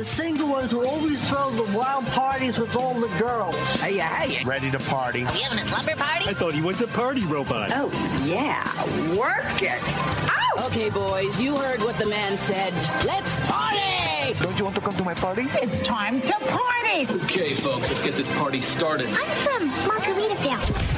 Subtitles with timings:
[0.00, 3.54] the single ones who always throw the wild parties with all the girls.
[3.82, 4.42] Hey, hey.
[4.44, 5.26] Ready to party.
[5.26, 6.26] Are we having a slumber party?
[6.26, 7.70] I thought he was a party robot.
[7.74, 7.90] Oh,
[8.24, 8.64] yeah.
[9.14, 9.82] Work it.
[9.84, 10.64] Ow!
[10.68, 12.72] Okay, boys, you heard what the man said.
[13.04, 14.32] Let's party!
[14.42, 15.48] Don't you want to come to my party?
[15.60, 17.06] It's time to party!
[17.24, 19.06] Okay, folks, let's get this party started.
[19.08, 20.89] I'm from Margaritaville.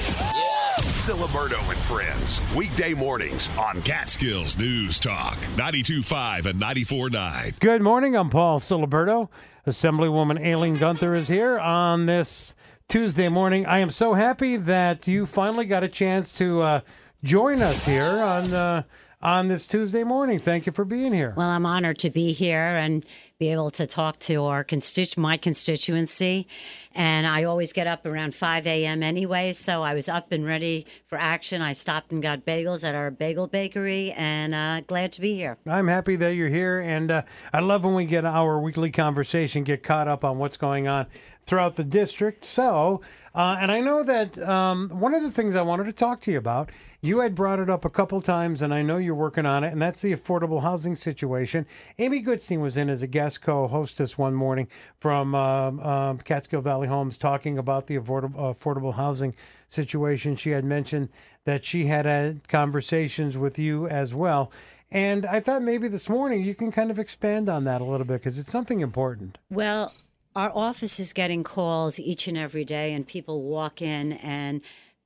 [1.02, 2.40] Siliberto and Friends.
[2.54, 7.58] Weekday mornings on Catskills News Talk, 92.5 and 94.9.
[7.58, 8.14] Good morning.
[8.14, 9.28] I'm Paul Siliberto.
[9.66, 12.54] Assemblywoman Aileen Gunther is here on this
[12.86, 13.66] Tuesday morning.
[13.66, 16.80] I am so happy that you finally got a chance to uh,
[17.24, 18.82] join us here on uh,
[19.22, 20.38] on this Tuesday morning.
[20.38, 21.32] Thank you for being here.
[21.36, 23.04] Well, I'm honored to be here and
[23.38, 26.46] be able to talk to our constitu- my constituency.
[26.94, 29.02] And I always get up around 5 a.m.
[29.02, 31.62] anyway, so I was up and ready for action.
[31.62, 35.58] I stopped and got bagels at our bagel bakery, and uh, glad to be here.
[35.66, 39.64] I'm happy that you're here, and uh, I love when we get our weekly conversation,
[39.64, 41.06] get caught up on what's going on
[41.44, 42.44] throughout the district.
[42.44, 43.00] So,
[43.34, 46.32] uh, and I know that um, one of the things I wanted to talk to
[46.32, 49.46] you about, you had brought it up a couple times, and I know you're working
[49.46, 51.66] on it, and that's the affordable housing situation.
[51.98, 54.68] Amy Goodstein was in as a guest co-hostess one morning
[55.00, 59.34] from um, um, Catskill Valley Homes talking about the affordable, affordable housing
[59.68, 60.36] situation.
[60.36, 61.08] She had mentioned
[61.44, 64.52] that she had had conversations with you as well.
[64.92, 68.06] And I thought maybe this morning you can kind of expand on that a little
[68.06, 69.38] bit because it's something important.
[69.50, 69.94] Well,
[70.34, 74.60] our office is getting calls each and every day, and people walk in and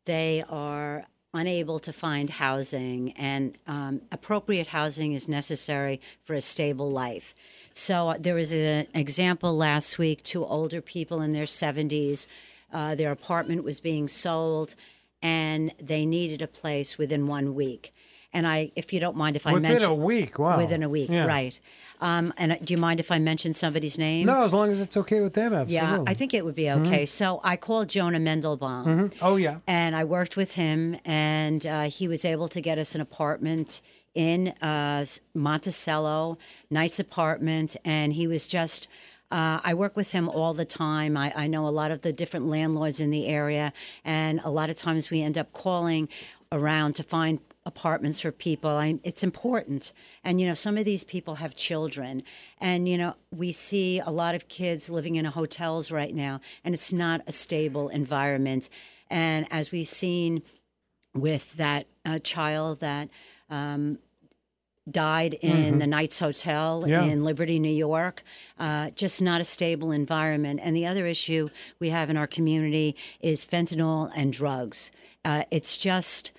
[0.05, 6.91] they are unable to find housing, and um, appropriate housing is necessary for a stable
[6.91, 7.35] life.
[7.75, 12.27] So uh, there was an example last week two older people in their 70s.
[12.73, 14.75] Uh, their apartment was being sold,
[15.23, 17.93] and they needed a place within one week.
[18.33, 20.57] And I, if you don't mind, if I Within mention a week, wow.
[20.57, 21.27] within a week, Yeah.
[21.27, 21.59] right?
[22.01, 24.27] Um, and uh, do you mind if I mention somebody's name?
[24.27, 25.75] No, as long as it's okay with them, absolutely.
[25.75, 27.07] Yeah, I think it would be okay.
[27.07, 28.85] So I called Jonah Mendelbaum.
[28.87, 29.15] Mhm.
[29.23, 29.59] Oh, yeah.
[29.67, 33.81] And I worked with him, and uh, he was able to get us an apartment
[34.15, 35.05] in uh,
[35.35, 36.37] Monticello,
[36.71, 38.89] nice apartment, and he was just.
[39.29, 41.17] Uh, I work with him all the time.
[41.17, 43.73] I, I know a lot of the different landlords in the area,
[44.05, 46.09] and a lot of times we end up calling
[46.53, 48.71] around to find apartments for people.
[48.71, 49.93] I, it's important.
[50.25, 52.23] And, you know, some of these people have children.
[52.59, 56.75] And, you know, we see a lot of kids living in hotels right now, and
[56.75, 58.71] it's not a stable environment.
[59.11, 60.43] And as we've seen
[61.15, 63.09] with that uh, child that
[63.51, 63.99] um,
[64.89, 65.79] died in Mhm.
[65.81, 67.05] the Knights Hotel Yeah.
[67.05, 68.23] in Liberty, New York.
[68.59, 70.61] Uh, just not a stable environment.
[70.63, 71.49] And the other issue
[71.81, 74.93] we have in our community is fentanyl and drugs.
[75.25, 76.31] Uh, it's just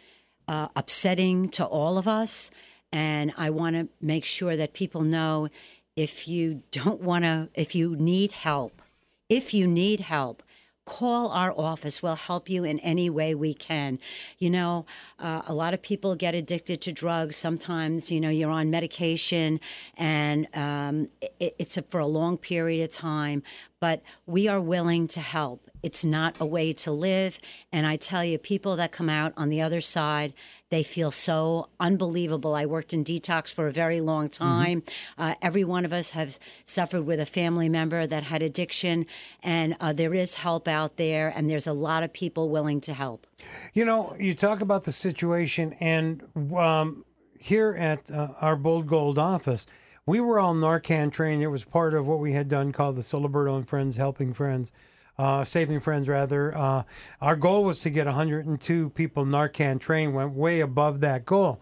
[0.47, 2.52] uh, upsetting to all of us.
[2.91, 5.50] And I want to make sure that people know
[5.96, 8.81] if you don't want to, if you need help,
[9.30, 10.44] if you need help,
[10.88, 12.02] call our office.
[12.02, 14.00] We'll help you in any way we can.
[14.40, 14.86] You know,
[15.20, 17.36] uh, a lot of people get addicted to drugs.
[17.36, 19.59] Sometimes, you know, you're on medication
[19.97, 23.44] and um, it, it's a, for a long period of time,
[23.80, 25.70] but we are willing to help.
[25.84, 27.38] It's not a way to live.
[27.72, 30.34] And I tell you, people that come out on the other side,
[30.69, 32.53] they feel so unbelievable.
[32.55, 34.83] I worked in detox for a very long time.
[35.17, 39.05] Uh, every one of us has suffered with a family member that had addiction,
[39.41, 42.94] and uh, there is help out there, and there's a lot of people willing to
[42.94, 43.28] help.
[43.73, 46.23] You know, you talk about the situation, and
[46.55, 47.05] um,
[47.39, 49.66] here at uh, our Bold Gold office,
[50.05, 51.44] we were all Narcan trained.
[51.44, 54.72] It was part of what we had done called the Siliberto and Friends Helping Friends,
[55.17, 56.55] uh, Saving Friends, rather.
[56.55, 56.83] Uh,
[57.22, 61.61] our goal was to get 102 people Narcan trained, went way above that goal.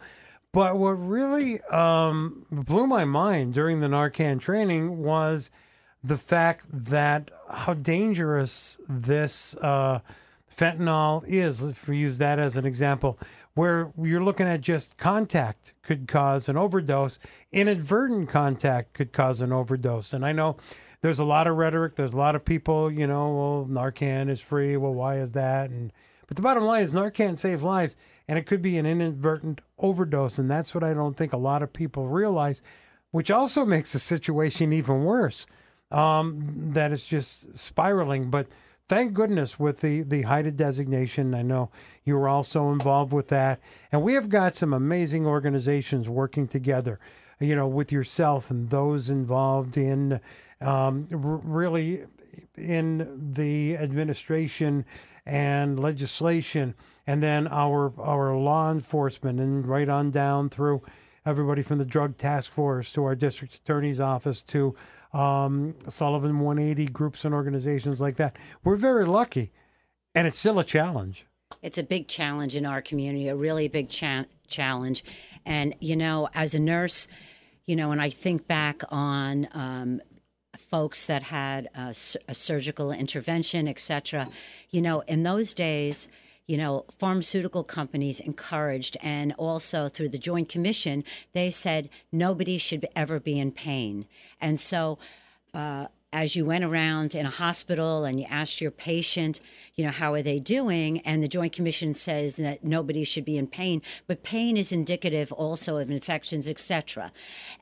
[0.52, 5.52] But what really um, blew my mind during the Narcan training was
[6.02, 10.00] the fact that how dangerous this uh,
[10.50, 11.62] fentanyl is.
[11.62, 13.20] If we use that as an example,
[13.56, 17.18] where you're looking at just contact could cause an overdose,
[17.52, 20.14] inadvertent contact could cause an overdose.
[20.14, 20.58] And I know
[21.02, 21.96] there's a lot of rhetoric.
[21.96, 24.76] There's a lot of people, you know, well, Narcan is free.
[24.76, 25.70] Well, why is that?
[25.70, 25.92] And
[26.28, 27.96] but the bottom line is Narcan saves lives,
[28.28, 31.62] and it could be an inadvertent overdose, and that's what I don't think a lot
[31.62, 32.64] of people realize,
[33.12, 35.46] which also makes the situation even worse.
[35.92, 38.32] Um, that it's just spiraling.
[38.32, 38.48] But
[38.88, 41.70] thank goodness with the the HIDTA designation, I know
[42.04, 43.60] you were also involved with that,
[43.92, 47.00] and we have got some amazing organizations working together.
[47.40, 50.22] You know, with yourself and those involved in
[50.62, 52.06] um, really
[52.56, 54.86] in the administration
[55.26, 60.82] and legislation, and then our our law enforcement, and right on down through
[61.26, 64.76] everybody from the drug task force to our district attorney's office to
[65.16, 68.38] um, Sullivan 180 groups and organizations like that.
[68.64, 69.52] We're very lucky,
[70.14, 71.26] and it's still a challenge.
[71.62, 75.04] It's a big challenge in our community, a really big cha- challenge.
[75.46, 77.08] And, you know, as a nurse,
[77.66, 80.02] you know, when I think back on um,
[80.58, 84.28] folks that had a surgical intervention, et cetera,
[84.70, 86.10] you know, in those days,
[86.48, 91.04] you know, pharmaceutical companies encouraged, and also through the Joint Commission,
[91.34, 94.06] they said nobody should ever be in pain.
[94.40, 95.00] And so,
[95.54, 99.42] uh, as you went around in a hospital and you asked your patient,
[99.76, 101.00] you know, how are they doing?
[101.02, 105.34] And the Joint Commission says that nobody should be in pain, but pain is indicative
[105.34, 107.12] also of infections, etc.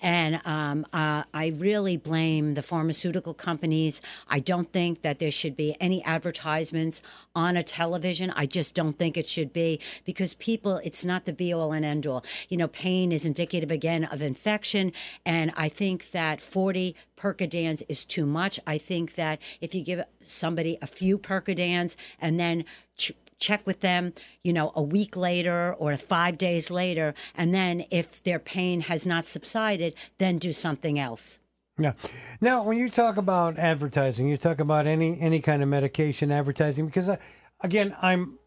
[0.03, 4.03] And um, uh, I really blame the pharmaceutical companies.
[4.27, 7.01] I don't think that there should be any advertisements
[7.35, 8.29] on a television.
[8.35, 11.83] I just don't think it should be because people, it's not the be all and
[11.83, 12.23] end all.
[12.49, 14.93] You know, pain is indicative again of infection,
[15.25, 18.59] and I think that 40 Percodans is too much.
[18.67, 22.65] I think that if you give somebody a few Percodans and then
[22.97, 24.11] ch- check with them,
[24.43, 29.07] you know, a week later or five days later, and then if their pain has
[29.07, 31.39] not subsided, then do something else.
[31.79, 31.93] Yeah.
[32.41, 36.87] Now, when you talk about advertising, you talk about any any kind of medication advertising
[36.87, 37.19] because, I,
[37.61, 38.37] again, I'm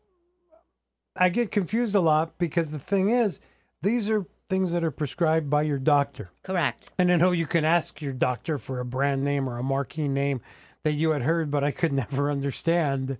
[1.16, 3.40] I get confused a lot because the thing is,
[3.80, 6.30] these are things that are prescribed by your doctor.
[6.42, 6.90] Correct.
[6.98, 10.08] And I know you can ask your doctor for a brand name or a marquee
[10.08, 10.40] name
[10.84, 13.18] that you had heard, but I could never understand.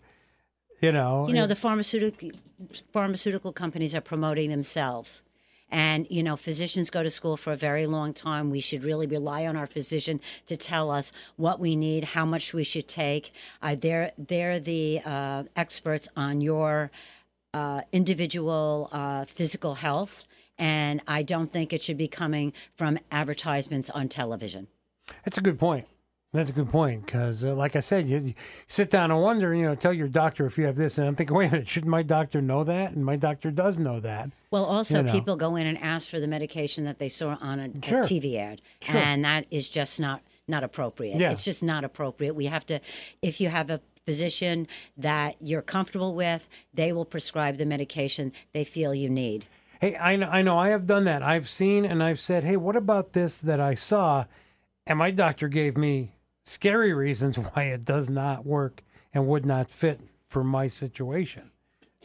[0.81, 2.31] You know, You know, the pharmaceutical
[2.93, 5.23] pharmaceutical companies are promoting themselves.
[5.69, 8.51] And, you know, physicians go to school for a very long time.
[8.51, 12.55] We should really rely on our physician to tell us what we need, how much
[12.55, 13.33] we should take.
[13.61, 16.93] Uh, they're, they're the uh, experts on your
[17.53, 20.25] uh, individual uh, physical health.
[20.59, 24.69] And I don't think it should be coming from advertisements on television.
[25.25, 25.87] That's a good point.
[26.33, 28.35] That's a good point because, uh, like I said, you, you
[28.67, 29.55] sit down and wonder.
[29.55, 31.69] You know, tell your doctor if you have this, and I'm thinking, wait a minute,
[31.69, 32.93] shouldn't my doctor know that?
[32.93, 34.31] And my doctor does know that.
[34.51, 35.13] Well, also, You know.
[35.13, 38.37] people go in and ask for the medication that they saw on a, a TV
[38.37, 39.01] ad, Sure.
[39.01, 41.19] and that is just not not appropriate.
[41.19, 41.33] Yeah.
[41.33, 42.35] It's just not appropriate.
[42.35, 42.81] We have to,
[43.21, 48.63] if you have a physician that you're comfortable with, they will prescribe the medication they
[48.63, 49.47] feel you need.
[49.81, 51.23] Hey, I know, I know, I have done that.
[51.23, 54.25] I've seen and I've said, hey, what about this that I saw?
[54.87, 56.13] And my doctor gave me
[56.45, 58.83] scary reasons why it does not work
[59.13, 61.51] and would not fit for my situation.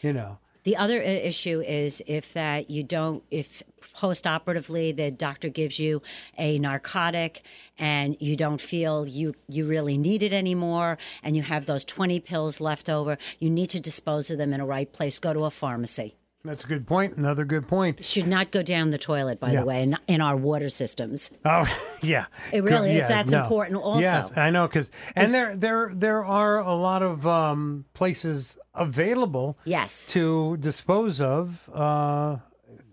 [0.01, 3.63] You know, The other issue is if that you don't, if
[3.94, 6.01] post-operatively the doctor gives you
[6.38, 7.44] a narcotic
[7.77, 12.19] and you don't feel you you really need it anymore, and you have those 20
[12.19, 15.19] pills left over, you need to dispose of them in a right place.
[15.19, 16.15] Go to a pharmacy.
[16.43, 17.17] That's a good point.
[17.17, 18.03] Another good point.
[18.03, 19.59] Should not go down the toilet, by Yeah.
[19.61, 21.29] the way, in, in our water systems.
[21.45, 21.65] Oh,
[22.01, 22.25] yeah.
[22.51, 23.07] It really Good- is.
[23.07, 23.99] That's important also.
[24.01, 29.57] Yes, I know because and there there there are a lot of um, places available.
[29.65, 30.07] Yes.
[30.13, 32.38] To dispose of uh,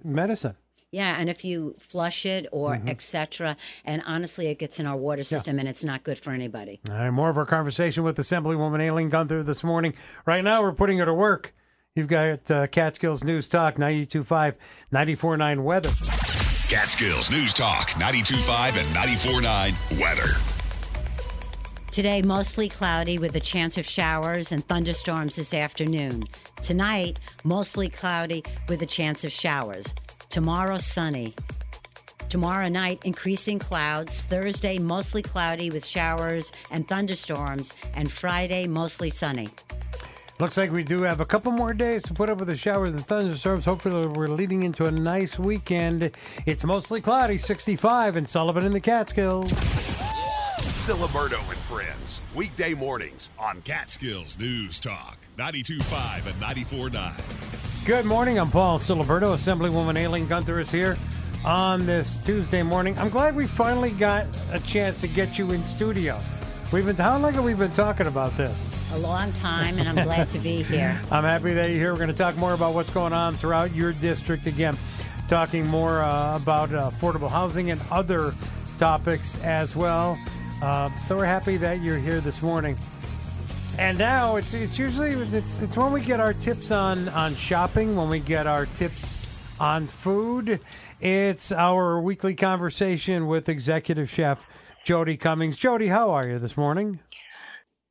[0.04, 0.56] medicine.
[0.90, 2.88] Yeah, and if you flush it or Mm-hmm.
[2.88, 6.80] etc., and honestly, it gets in our water system, and it's not good for anybody.
[6.90, 9.92] All right, more of our conversation with Assemblywoman Aileen Gunther this morning.
[10.24, 11.52] Right now, we're putting her to work.
[11.98, 14.54] You've got uh, Catskills News Talk 92.5,
[14.92, 15.88] 94.9 weather.
[16.68, 20.36] Catskills News Talk 92.5 and 94.9 weather.
[21.90, 26.22] Today, mostly cloudy with a chance of showers and thunderstorms this afternoon.
[26.62, 29.93] Tonight, mostly cloudy with a chance of showers.
[30.28, 31.34] Tomorrow, sunny.
[32.28, 34.22] Tomorrow night, increasing clouds.
[34.22, 37.74] Thursday, mostly cloudy with showers and thunderstorms.
[37.94, 39.48] And Friday, mostly sunny.
[40.40, 42.92] Looks like we do have a couple more days to put up with the showers
[42.92, 43.64] and thunderstorms.
[43.64, 46.12] Hopefully, we're leading into a nice weekend.
[46.46, 49.52] It's mostly cloudy, 65 in Sullivan in the Catskills.
[50.78, 52.22] Siliberto and Friends.
[52.36, 57.84] Weekday mornings on Catskills News Talk 92.5 and 94.9.
[57.84, 58.38] Good morning.
[58.38, 59.34] I'm Paul Siliberto.
[59.34, 60.96] Assemblywoman Aileen Gunther is here
[61.44, 62.96] on this Tuesday morning.
[62.96, 66.20] I'm glad we finally got a chance to get you in studio.
[66.70, 68.93] We've been how long have we been talking about this?
[68.93, 71.01] A long time, and I'm glad to be here.
[71.10, 71.93] I'm happy that you're here.
[71.93, 74.77] We're going to talk more about what's going on throughout your district again,
[75.29, 78.34] talking more uh, about uh, affordable housing and other
[78.77, 80.19] topics as well.
[80.60, 82.77] Uh, so we're happy that you're here this morning.
[83.79, 87.96] And now it's it's usually it's it's when we get our tips on on shopping,
[87.96, 89.27] when we get our tips
[89.58, 90.60] on food.
[91.01, 94.44] It's our weekly conversation with executive chef
[94.88, 95.58] Jodi Cummings.
[95.58, 97.00] Jodi, how are you this morning?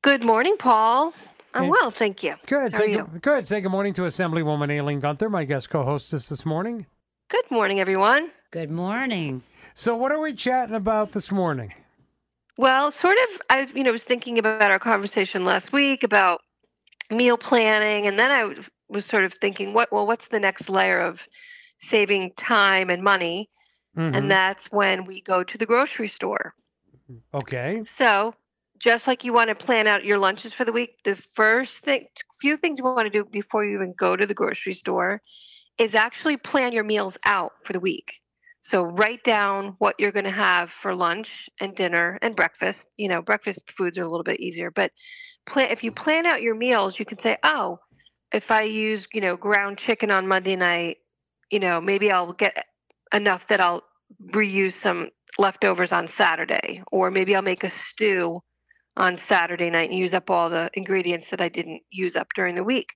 [0.01, 1.13] Good morning, Paul.
[1.53, 1.69] I'm Hey.
[1.69, 2.33] well, thank you.
[2.47, 2.73] Good.
[2.73, 3.07] How are Say you?
[3.11, 3.47] good, good.
[3.47, 6.87] Say good morning to Assemblywoman Aileen Gunther, my guest co-hostess this morning.
[7.29, 8.31] Good morning, everyone.
[8.49, 9.43] Good morning.
[9.75, 11.71] So, what are we chatting about this morning?
[12.57, 13.41] Well, sort of.
[13.51, 16.41] I, you know, was thinking about our conversation last week about
[17.11, 18.55] meal planning, and then I
[18.89, 19.91] was sort of thinking, what?
[19.91, 21.27] Well, what's the next layer of
[21.77, 23.51] saving time and money?
[23.95, 24.17] Mhm.
[24.17, 26.55] And that's when we go to the grocery store.
[27.33, 27.83] Okay.
[27.87, 28.33] So,
[28.79, 32.07] just like you want to plan out your lunches for the week, the first thing,
[32.39, 35.21] few things you want to do before you even go to the grocery store
[35.79, 38.21] is actually plan your meals out for the week.
[38.61, 42.87] So, write down what you're going to have for lunch and dinner and breakfast.
[42.97, 44.91] You know, breakfast foods are a little bit easier, but
[45.45, 47.79] plan, if you plan out your meals, you can say, oh,
[48.33, 50.97] if I use, you know, ground chicken on Monday night,
[51.49, 52.65] you know, maybe I'll get
[53.13, 53.83] enough that I'll
[54.31, 58.41] reuse some leftovers on Saturday, or maybe I'll make a stew
[58.95, 62.55] on Saturday night and use up all the ingredients that I didn't use up during
[62.55, 62.93] the week.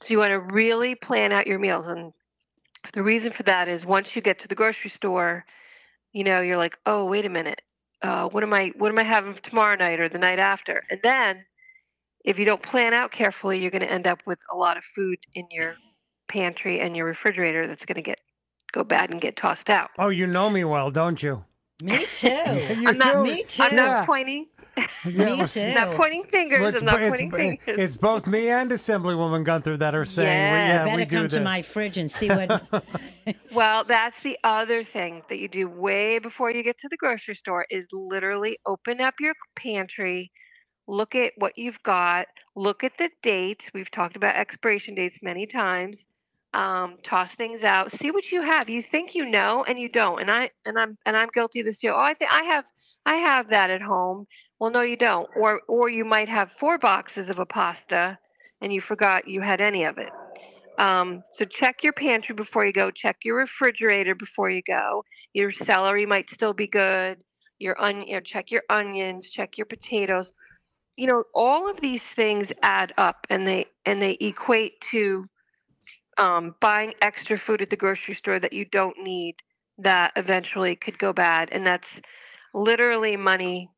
[0.00, 1.88] So you want to really plan out your meals.
[1.88, 2.12] And
[2.92, 5.44] the reason for that is once you get to the grocery store,
[6.12, 7.62] you know, you're like, oh, wait a minute.
[8.02, 10.84] Uh, what am I what am I having tomorrow night or the night after?
[10.90, 11.46] And then
[12.24, 14.84] if you don't plan out carefully, you're going to end up with a lot of
[14.84, 15.76] food in your
[16.28, 18.20] pantry and your refrigerator that's going to get
[18.72, 19.90] go bad and get tossed out.
[19.98, 21.44] Oh, you know me well, don't you?
[21.82, 22.28] Me too.
[22.28, 23.22] You I'm not, too?
[23.22, 23.62] Me too.
[23.62, 24.04] I'm not Yeah.
[24.06, 24.46] pointing.
[24.76, 25.60] Yeah, Me well, too.
[25.60, 26.58] I'm not pointing fingers.
[26.60, 27.78] Well, it's, I'm not bo- pointing it's, fingers.
[27.78, 30.52] it's both me and Assemblywoman Gunther that are saying, Yeah.
[30.52, 32.62] well, yeah, Better we do come to my fridge and see what.
[33.52, 37.34] Well, that's the other thing that you do way before you get to the grocery
[37.34, 40.32] store is literally open up your pantry,
[40.88, 42.26] look at what you've got,
[42.56, 43.70] look at the dates.
[43.72, 46.06] We've talked about expiration dates many times.
[46.54, 48.70] Um, toss things out, see what you have.
[48.70, 50.20] You think you know and you don't.
[50.20, 51.88] And I and I'm and I'm guilty of this too.
[51.88, 52.66] Oh, I think I have
[53.04, 54.26] I have that at home.
[54.60, 55.28] Well, no, you don't.
[55.36, 58.18] Or or you might have four boxes of a pasta
[58.62, 60.10] and you forgot you had any of it.
[60.78, 62.90] Um, so check your pantry before you go.
[62.90, 65.04] Check your refrigerator before you go.
[65.32, 67.22] Your celery might still be good.
[67.58, 69.30] Your onion, you know, check your onions.
[69.30, 70.32] Check your potatoes.
[70.96, 75.24] You know, all of these things add up, and they and they equate to
[76.18, 79.36] um, buying extra food at the grocery store that you don't need
[79.78, 82.00] that eventually could go bad, and that's
[82.52, 83.70] literally money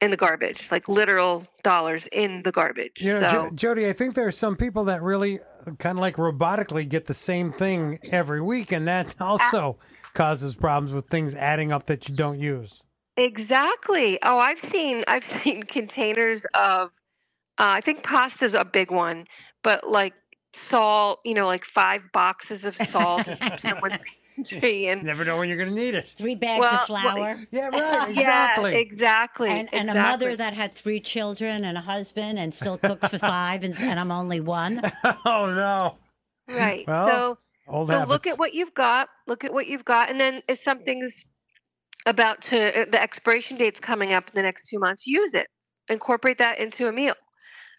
[0.00, 3.00] in the garbage, like literal dollars in the garbage.
[3.00, 3.28] You know, so.
[3.28, 5.40] Jo- Jodi, I think there are some people that really
[5.78, 9.78] kind of like robotically get the same thing every week, and that also
[10.14, 12.82] causes problems with things adding up that you don't use.
[13.16, 14.18] Exactly.
[14.22, 16.92] Oh, I've seen I've seen containers of
[17.58, 19.26] uh, I think pasta's a big one,
[19.62, 20.14] but like
[20.52, 23.98] salt, you know, like five boxes of salt in someone's
[24.36, 26.08] pantry and Never know when you're going to need it.
[26.08, 27.40] Three bags Well, of flour.
[27.50, 27.72] Yeah, right.
[28.14, 28.76] yeah, Exactly.
[28.76, 29.50] exactly.
[29.50, 33.18] And, and a mother that had three children and a husband and still cooks for
[33.18, 34.80] five, and, and I'm only one.
[35.24, 35.96] oh no.
[36.48, 36.86] right.
[36.86, 37.38] Well, so
[37.68, 39.08] Old so look at what you've got.
[39.28, 41.24] Look at what you've got, and then if something's
[42.06, 45.46] about to uh, the expiration date's coming up in the next two months, use it.
[45.88, 47.14] Incorporate that into a meal.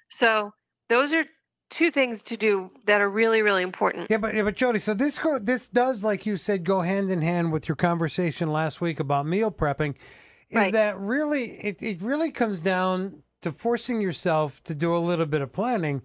[0.09, 0.53] So
[0.89, 1.25] those are
[1.71, 4.07] two things to do that are really really important.
[4.11, 7.09] Yeah, but yeah, but Jodi, so this go this does, like you said, go hand
[7.09, 9.95] in hand with your conversation last week about meal prepping.
[10.49, 10.73] Is Right.
[10.73, 15.41] that really it, it really comes down to forcing yourself to do a little bit
[15.41, 16.03] of planning.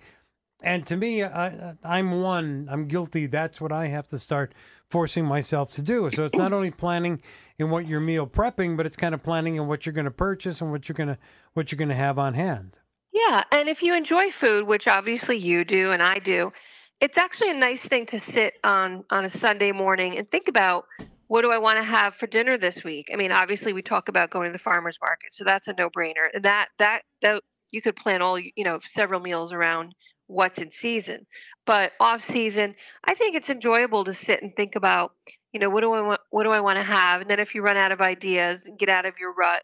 [0.62, 2.66] And to me, I, I'm one.
[2.70, 3.26] I'm guilty.
[3.26, 4.54] That's what I have to start
[4.88, 6.08] forcing myself to do.
[6.10, 7.20] So it's not only planning
[7.58, 10.10] in what you're meal prepping, but it's kind of planning in what you're going to
[10.10, 11.18] purchase and what you're going to
[11.52, 12.78] what you're going to have on hand.
[13.16, 16.52] Yeah, and if you enjoy food, which obviously you do and I do,
[17.00, 20.84] it's actually a nice thing to sit on on a Sunday morning and think about
[21.28, 23.08] what do I want to have for dinner this week?
[23.10, 26.28] I mean, obviously we talk about going to the farmers market, so that's a no-brainer.
[26.34, 29.94] And that that that you could plan all, you know, several meals around
[30.26, 31.26] what's in season.
[31.64, 32.74] But off season,
[33.08, 35.12] I think it's enjoyable to sit and think about,
[35.54, 37.22] you know, what do I want what do I want to have?
[37.22, 39.62] And then if you run out of ideas, and get out of your rut,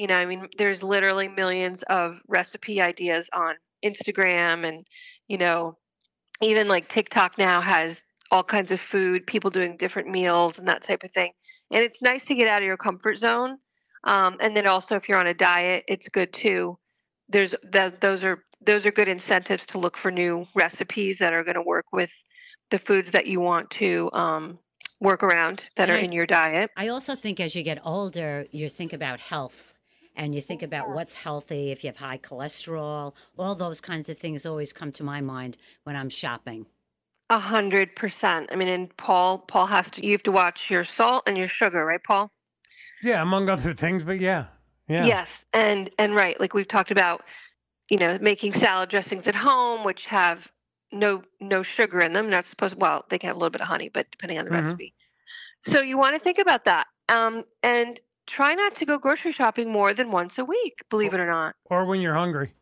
[0.00, 4.86] you know, I mean, there's literally millions of recipe ideas on Instagram and,
[5.28, 5.76] you know,
[6.40, 10.82] even like TikTok now has all kinds of food, people doing different meals and that
[10.82, 11.32] type of thing.
[11.70, 13.58] And it's nice to get out of your comfort zone.
[14.04, 16.78] Um, and then also, if you're on a diet, it's good too.
[17.28, 17.54] There's
[18.00, 21.62] those are those are good incentives to look for new recipes that are going to
[21.62, 22.12] work with
[22.70, 24.60] the foods that you want to um,
[24.98, 26.70] work around that And are I in your diet.
[26.74, 29.69] I also think as you get older, you think about health
[30.20, 34.18] and you think about what's healthy, if you have high cholesterol, all those kinds of
[34.18, 36.66] things always come to my mind when I'm shopping.
[37.30, 38.50] A hundred percent.
[38.52, 40.04] I mean, and Paul, Paul has to.
[40.04, 42.30] You have to watch your salt and your sugar, right, Paul?
[43.02, 44.46] Yeah, among other things, but yeah,
[44.88, 45.06] yeah.
[45.06, 47.22] Yes, and and right, like we've talked about,
[47.88, 50.52] you know, making salad dressings at home, which have
[50.92, 52.28] no no sugar in them.
[52.28, 52.78] Not supposed.
[52.78, 54.64] Well, they can have a little bit of honey, but depending on the Mhm.
[54.64, 54.92] recipe.
[55.62, 57.98] So you want to think about that, um, and
[58.30, 60.84] try not to go grocery shopping more than once a week.
[60.88, 61.56] Believe it or not.
[61.64, 62.54] Or when you're hungry.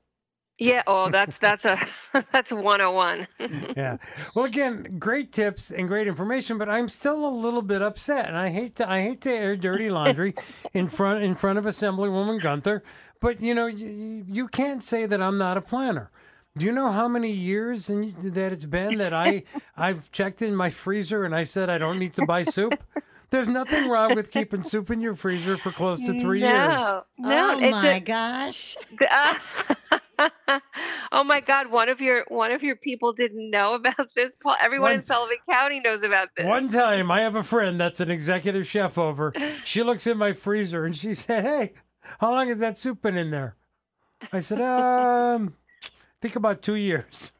[0.58, 0.82] Yeah.
[0.86, 1.78] Oh, that's that's a
[2.32, 3.28] that's 101.
[3.76, 3.98] yeah.
[4.34, 8.36] Well, again, great tips and great information, but I'm still a little bit upset, and
[8.36, 10.34] I hate to I hate to air dirty laundry
[10.72, 12.82] in front in front of Assemblywoman Gunther,
[13.20, 16.10] but you know you, you can't say that I'm not a planner.
[16.56, 19.44] Do you know how many years in, that it's been that I
[19.76, 22.82] I've checked in my freezer and I said I don't need to buy soup?
[23.30, 26.52] There's nothing wrong with keeping soup in your freezer for close to three years.
[26.52, 27.54] No, no.
[27.56, 28.76] oh it's my a- gosh.
[31.12, 31.70] oh my God!
[31.70, 34.56] One of your one of your people didn't know about this, Paul.
[34.60, 36.46] Everyone in Sullivan County knows about this.
[36.46, 39.32] One time, I have a friend that's an executive chef over.
[39.64, 41.72] She looks in my freezer and she said, "Hey,
[42.20, 43.56] how long has that soup been in there?"
[44.32, 45.54] I said, "Um,
[46.20, 47.32] think about two years."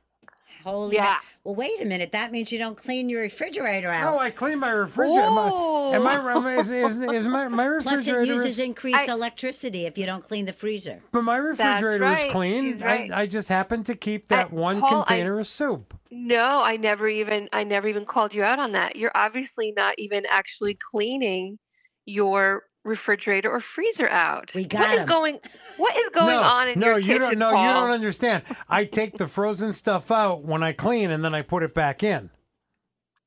[0.64, 1.16] Holy Yeah.
[1.48, 2.12] Ma- Well, wait a minute.
[2.12, 4.14] That means you don't clean your refrigerator out.
[4.14, 5.22] Oh, I clean my refrigerator.
[5.22, 8.58] Am I, am I, am I- is, is, is my, my Plus, it uses is,
[8.58, 11.00] increased electricity if you don't clean the freezer.
[11.12, 12.26] but my refrigerator right.
[12.26, 12.80] is clean.
[12.80, 13.10] Right.
[13.10, 15.94] I, I just happen to keep that I- one Paul, I- container of soup.
[16.10, 18.96] No, I never even I never even called you out on that.
[18.96, 21.58] You're obviously not even actually cleaning
[22.06, 24.52] your refrigerator or freezer out.
[24.54, 25.06] We what got is 'em.
[25.06, 25.40] going
[25.76, 27.38] What is going no, on in no, your you kitchen, don't.
[27.38, 27.66] No, Paul?
[27.66, 28.42] you don't understand.
[28.68, 32.02] I take the frozen stuff out when I clean, and then I put it back
[32.02, 32.30] in.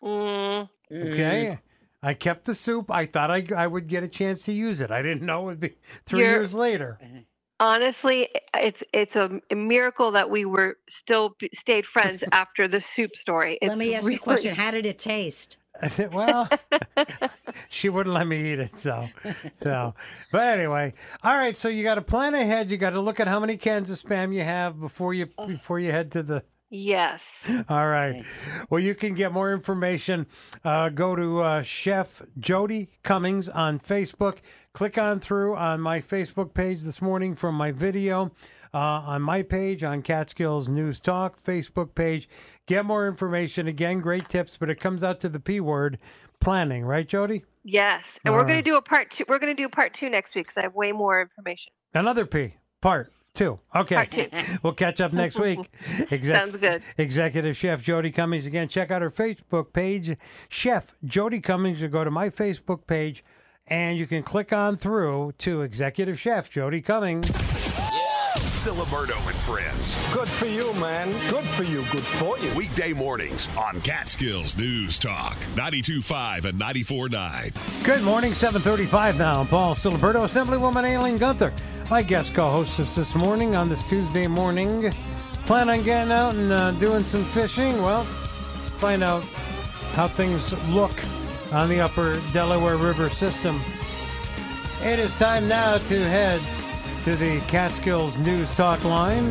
[0.04, 1.60] Mm, Okay.
[2.04, 2.90] I kept the soup.
[2.90, 4.90] I thought I, I would get a chance to use it.
[4.90, 5.76] I didn't know it would be
[6.08, 7.00] 3 You're- years later.
[7.60, 13.16] honestly, it's it's a, a miracle that we were still stayed friends after the soup
[13.16, 13.60] story.
[13.62, 14.56] It's Let me ask you a question.
[14.56, 15.58] How did it taste?
[15.82, 16.48] I said, well,
[17.70, 18.76] she wouldn't let me eat it.
[18.76, 19.10] So,
[19.58, 19.96] so,
[20.32, 21.58] but anyway, all right.
[21.58, 22.70] So you got to plan ahead.
[22.70, 25.80] You got to look at how many cans of spam you have before you before
[25.80, 26.44] you head to the.
[26.74, 27.52] Yes.
[27.70, 28.26] All right.
[28.70, 30.26] Well, you can get more information.
[30.64, 34.38] Uh, go to uh, Chef Jodi Cummings on Facebook.
[34.74, 38.32] Click on through on my Facebook page this morning from my video.
[38.74, 42.30] Uh, on my page on Catskills News Talk Facebook page.
[42.68, 43.68] Get more information.
[43.68, 46.00] Again, great tips, but it comes out to the P word
[46.40, 47.44] planning, right, Jodi?
[47.66, 49.26] Yes, and All we're going to do a part two.
[49.28, 51.74] We're going to do part two next week because I have way more information.
[51.94, 53.60] Another P, part two.
[53.76, 54.06] Okay.
[54.06, 54.28] Two.
[54.64, 55.60] we'll catch up next week.
[56.12, 56.84] Exec- Sounds good.
[56.98, 58.46] Executive Chef Jodi Cummings.
[58.46, 60.16] Again, check out her Facebook page,
[60.50, 63.24] Chef Jodi Cummings, or go to my Facebook page,
[63.68, 67.32] and you can click on through to Executive Chef Jodi Cummings.
[68.62, 69.98] Siliberto and Friends.
[70.14, 71.10] Good for you, man.
[71.30, 71.82] Good for you.
[71.92, 72.54] Good for you.
[72.54, 77.84] Weekday mornings on Catskills News Talk 92.5 and 94.9.
[77.84, 79.46] Good morning, 735 now.
[79.46, 81.52] Paul Siliberto, Assemblywoman Aileen Gunther,
[81.92, 84.90] my guest co-hostess this morning on this Tuesday morning.
[85.44, 87.74] Plan on getting out and uh, doing some fishing?
[87.84, 89.22] Well, find out
[89.92, 90.94] how things look
[91.52, 93.60] on the upper Delaware River system.
[94.82, 96.40] It is time now to head
[97.04, 99.30] to the Catskills News Talk line.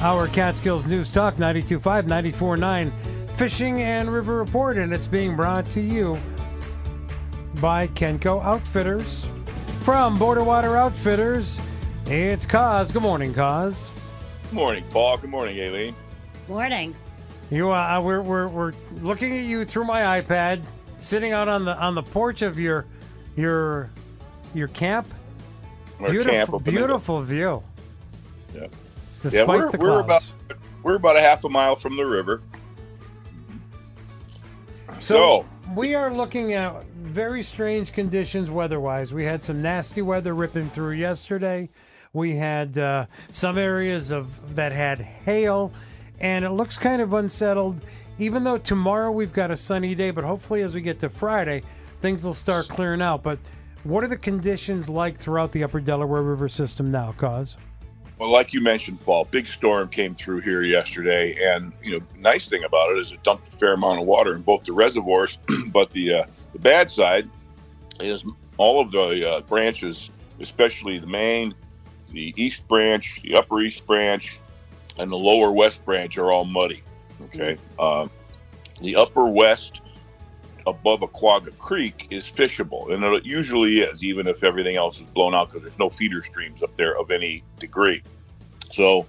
[0.00, 2.90] Our Catskills News Talk 925 949
[3.34, 6.18] Fishing and River Report, and it's being brought to you
[7.60, 9.26] by Kenco Outfitters.
[9.84, 11.60] From Border Water Outfitters,
[12.06, 12.92] it's Coz.
[12.92, 13.90] Good morning, Coz.
[14.44, 15.16] Good morning, Paul.
[15.16, 15.96] Good morning, Aileen.
[16.46, 16.94] Morning.
[17.50, 20.62] You, uh, we're, we're, we're looking at you through my iPad,
[21.00, 22.86] sitting out on the on the porch of your
[23.36, 23.90] your
[24.54, 25.08] your camp.
[25.98, 27.62] Our beautiful, camp up in the- beautiful view.
[28.54, 28.68] Yeah.
[29.22, 30.32] Despite yeah, we're, the we're about
[30.84, 32.40] we're about a half a mile from the river.
[35.00, 39.14] So we are looking at very strange conditions weather-wise.
[39.14, 41.70] We had some nasty weather ripping through yesterday.
[42.12, 45.72] We had uh, some areas of that had hail,
[46.20, 47.80] and it looks kind of unsettled.
[48.18, 51.62] Even though tomorrow we've got a sunny day, but hopefully as we get to Friday,
[52.00, 53.22] things will start clearing out.
[53.22, 53.38] But
[53.84, 57.56] what are the conditions like throughout the Upper Delaware River system now, Coz?
[58.18, 62.48] Well, like you mentioned, Paul, big storm came through here yesterday, and you know, nice
[62.48, 65.38] thing about it is it dumped a fair amount of water in both the reservoirs.
[65.68, 67.28] but the uh, the bad side
[68.00, 68.24] is
[68.58, 71.54] all of the uh, branches, especially the main,
[72.12, 74.38] the east branch, the upper east branch,
[74.98, 76.82] and the lower west branch are all muddy.
[77.22, 78.06] Okay, uh,
[78.80, 79.81] the upper west
[80.66, 85.34] above Oquaga Creek is fishable, and it usually is, even if everything else is blown
[85.34, 88.02] out because there's no feeder streams up there of any degree.
[88.70, 89.06] So,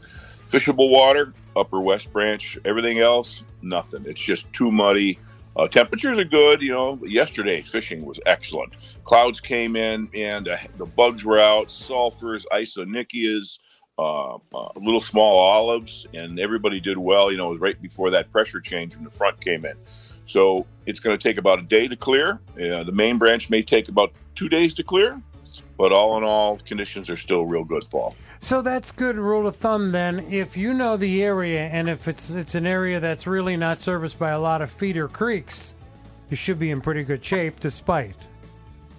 [0.49, 4.03] fishable water, upper west branch, everything else, nothing.
[4.05, 5.19] It's just too muddy.
[5.55, 6.99] Uh, temperatures are good, you know.
[7.05, 8.73] Yesterday, fishing was excellent.
[9.03, 11.67] Clouds came in, and uh, the bugs were out.
[11.67, 13.59] Sulfurs, isonychias,
[13.99, 17.31] uh, uh, little small olives, and everybody did well.
[17.31, 19.75] You know, right before that pressure change when the front came in.
[20.25, 22.39] So it's going to take about a day to clear.
[22.55, 25.21] Uh, the main branch may take about two days to clear,
[25.77, 28.15] but all in all, conditions are still real good, Paul.
[28.39, 30.19] So that's good rule of thumb then.
[30.19, 34.19] If you know the area and if it's it's an area that's really not serviced
[34.19, 35.75] by a lot of feeder creeks,
[36.29, 38.15] you should be in pretty good shape despite.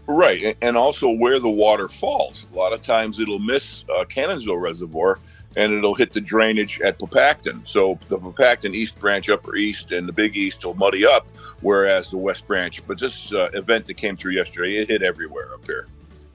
[0.06, 2.46] Right, and also where the water falls.
[2.52, 5.18] A lot of times it'll miss uh, Cannonsville Reservoir
[5.56, 7.66] and it'll hit the drainage at Pepacton.
[7.66, 11.26] So the Pepacton East Branch, Upper East, and the Big East will muddy up,
[11.60, 12.80] whereas the West Branch.
[12.86, 15.86] But this uh, event that came through yesterday, it hit everywhere up here.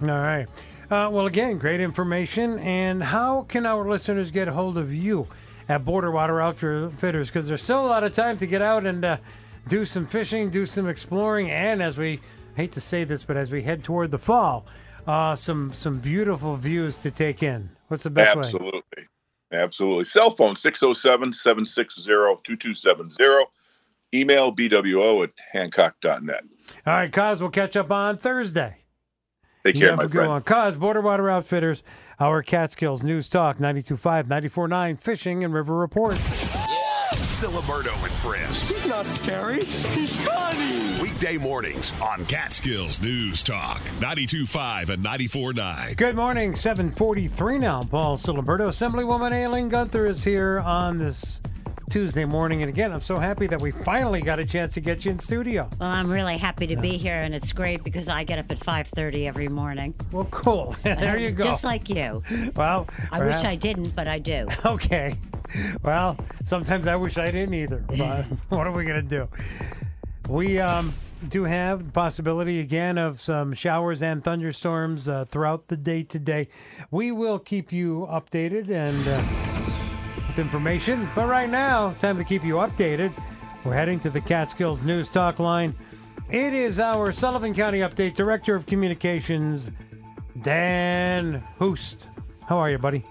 [0.02, 0.48] All right.
[0.90, 2.58] Uh, well, again, great information.
[2.60, 5.28] And how can our listeners get a hold of you
[5.68, 7.28] at Border Water Outfitters?
[7.28, 9.18] Because there's still a lot of time to get out and uh,
[9.68, 12.20] do some fishing, do some exploring, and as we
[12.60, 14.66] I hate to say this, but as we head toward the fall,
[15.08, 17.70] uh, some some beautiful views to take in.
[17.90, 18.44] What's the best way?
[18.44, 19.08] Absolutely.
[19.52, 20.06] Absolutely.
[20.06, 22.02] Cell phone 607 760
[22.44, 23.46] 2270.
[24.14, 26.44] Email bwo at hancock.net.
[26.86, 28.78] All right, Coz, we'll catch up on Thursday.
[29.66, 30.30] Take You care, my friend.
[30.30, 30.42] one.
[30.44, 31.84] Coz, Border Water Outfitters,
[32.20, 36.16] our Catskills News Talk, 92.5, 94.9, Fishing and River Report.
[37.40, 38.68] Siliberto and Friends.
[38.68, 39.64] He's not scary.
[39.64, 41.02] He's funny.
[41.02, 45.96] Weekday mornings on Catskills News Talk 92.5 and 94.9.
[45.96, 47.84] Good morning, 743 now.
[47.84, 51.40] Paul Siliberto, Assemblywoman Aileen Gunther is here on this
[51.90, 52.62] Tuesday morning.
[52.62, 55.20] And again, I'm so happy that we finally got a chance to get you in
[55.20, 55.68] studio.
[55.80, 58.60] Well, I'm really happy to be here, and it's great because I get up at
[58.60, 59.96] 5:30 every morning.
[60.12, 60.76] Well, cool.
[60.84, 61.44] there you go.
[61.44, 62.24] Just like you.
[62.56, 64.48] Well, I wish I didn't, but I do.
[64.66, 65.16] Okay.
[65.82, 67.84] Well, sometimes I wish I didn't either.
[67.88, 69.28] But what are we going to do?
[70.30, 70.94] We um,
[71.28, 76.50] do have the possibility again of some showers and thunderstorms uh, throughout the day today.
[76.92, 79.59] We will keep you updated and uh,
[80.40, 81.10] information.
[81.14, 83.12] But right now, time to keep you updated.
[83.64, 85.76] We're heading to the Catskills News Talk line.
[86.32, 89.70] It is our Sullivan County Update Director of Communications,
[90.42, 92.10] Dan Hust.
[92.48, 93.04] How are you, buddy?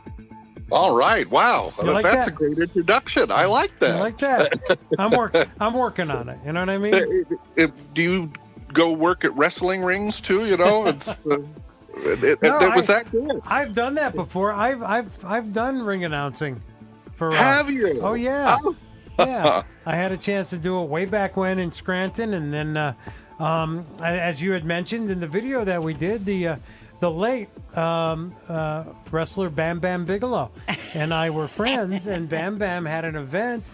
[0.71, 1.29] All right.
[1.31, 1.73] Wow.
[1.83, 2.29] Like That's that?
[2.29, 3.31] a great introduction.
[3.31, 3.95] I like that.
[3.95, 4.79] You like that?
[4.99, 5.35] I'm work.
[5.61, 6.39] I'm working on it.
[6.45, 6.95] You know what I mean?
[6.95, 8.33] Uh, uh, do you
[8.75, 10.45] go work at wrestling rings too?
[10.47, 11.15] You know, it's uh,
[11.97, 13.41] it, it, No, it was I- that good.
[13.47, 14.53] I've done that before.
[14.53, 16.61] I've I've I've done ring announcing.
[17.19, 18.01] For uh, Have you?
[18.01, 18.77] Oh yeah, Oh.
[19.19, 19.65] yeah.
[19.85, 22.95] I had a chance to do it way back when in Scranton, and then, uh,
[23.41, 26.57] um, as you had mentioned in the video that we did, the uh,
[27.01, 30.53] the late um, uh, wrestler Bam Bam Bigelow
[30.95, 33.65] and I were friends, and Bam Bam had an event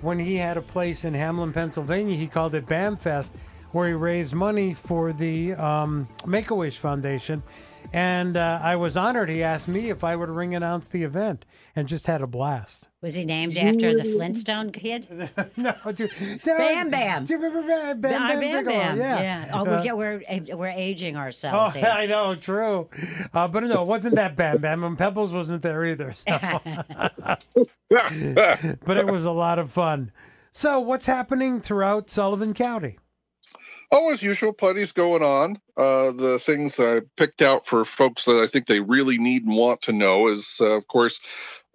[0.00, 2.16] when he had a place in Hamlin, Pennsylvania.
[2.16, 3.34] He called it Bam Fest,
[3.72, 7.42] where he raised money for the um, Make a Wish Foundation.
[7.92, 9.28] And uh, I was honored.
[9.28, 11.44] He asked me if I would ring announce the event,
[11.76, 12.88] and just had a blast.
[13.02, 15.06] Was he named after the Flintstone kid?
[15.56, 16.08] no, do,
[16.44, 17.24] Bam Bam.
[17.24, 18.22] Do you remember Bam Bam?
[18.22, 18.98] Ah, Bam, Bam Bam.
[18.98, 19.50] Yeah.
[19.52, 20.22] Oh, Uh, we get we're
[20.56, 21.86] we're aging Oh, ourselves here.
[21.86, 22.88] I know, true.
[23.32, 26.12] Uh, but no, it wasn't that Bam Bam, and Pebbles wasn't there either.
[26.14, 26.38] so.
[27.90, 30.10] but it was a lot of fun.
[30.52, 32.98] So, what's happening throughout Sullivan County?
[33.92, 35.60] Oh, as usual, plenty's going on.
[35.76, 39.54] Uh, the things I picked out for folks that I think they really need and
[39.56, 41.20] want to know is, uh, of course,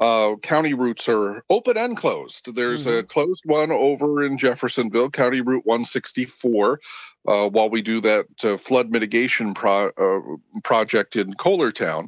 [0.01, 2.53] uh, county routes are open and closed.
[2.55, 6.81] There's a closed one over in Jeffersonville, County Route 164.
[7.27, 12.07] Uh, while we do that uh, flood mitigation pro- uh, project in Kohlertown,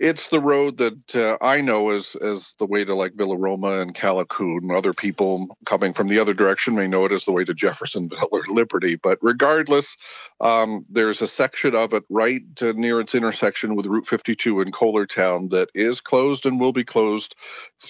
[0.00, 3.80] it's the road that uh, I know as as the way to like Villa Roma
[3.80, 4.76] and Callicoon.
[4.76, 8.28] Other people coming from the other direction may know it as the way to Jeffersonville
[8.32, 8.94] or Liberty.
[8.94, 9.96] But regardless,
[10.40, 14.70] um, there's a section of it right uh, near its intersection with Route 52 in
[14.70, 17.34] Kohlertown that is closed and will be closed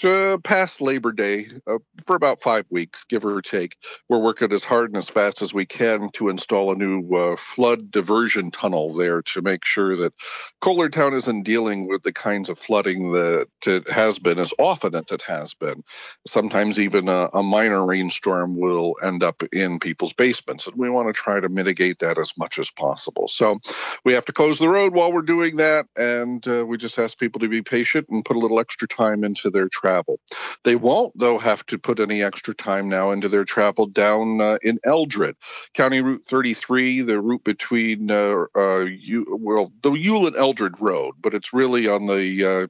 [0.03, 3.77] uh, past Labor Day uh, for about five weeks, give or take.
[4.09, 7.37] We're working as hard and as fast as we can to install a new uh,
[7.37, 10.15] flood diversion tunnel there to make sure that
[10.61, 15.05] Kohlertown isn't dealing with the kinds of flooding that it has been as often as
[15.11, 15.83] it has been.
[16.27, 21.09] Sometimes even a, a minor rainstorm will end up in people's basements, and we want
[21.09, 23.29] to try to mitigate that as much as possible.
[23.29, 23.61] So
[24.05, 27.19] we have to close the road while we're doing that, and uh, we just ask
[27.19, 30.21] people to be patient and put a little extra time into their travel.
[30.65, 34.59] They won't, though, have to put any extra time now into their travel down uh,
[34.63, 35.37] in Eldred,
[35.75, 41.35] County Route 33, the route between uh, uh, U- well, the Yulan Eldred Road, but
[41.35, 42.67] it's really on the uh,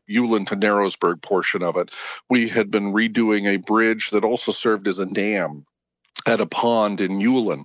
[0.47, 1.91] to Narrowsburg portion of it.
[2.31, 5.67] We had been redoing a bridge that also served as a dam
[6.27, 7.65] at a pond in Yulan.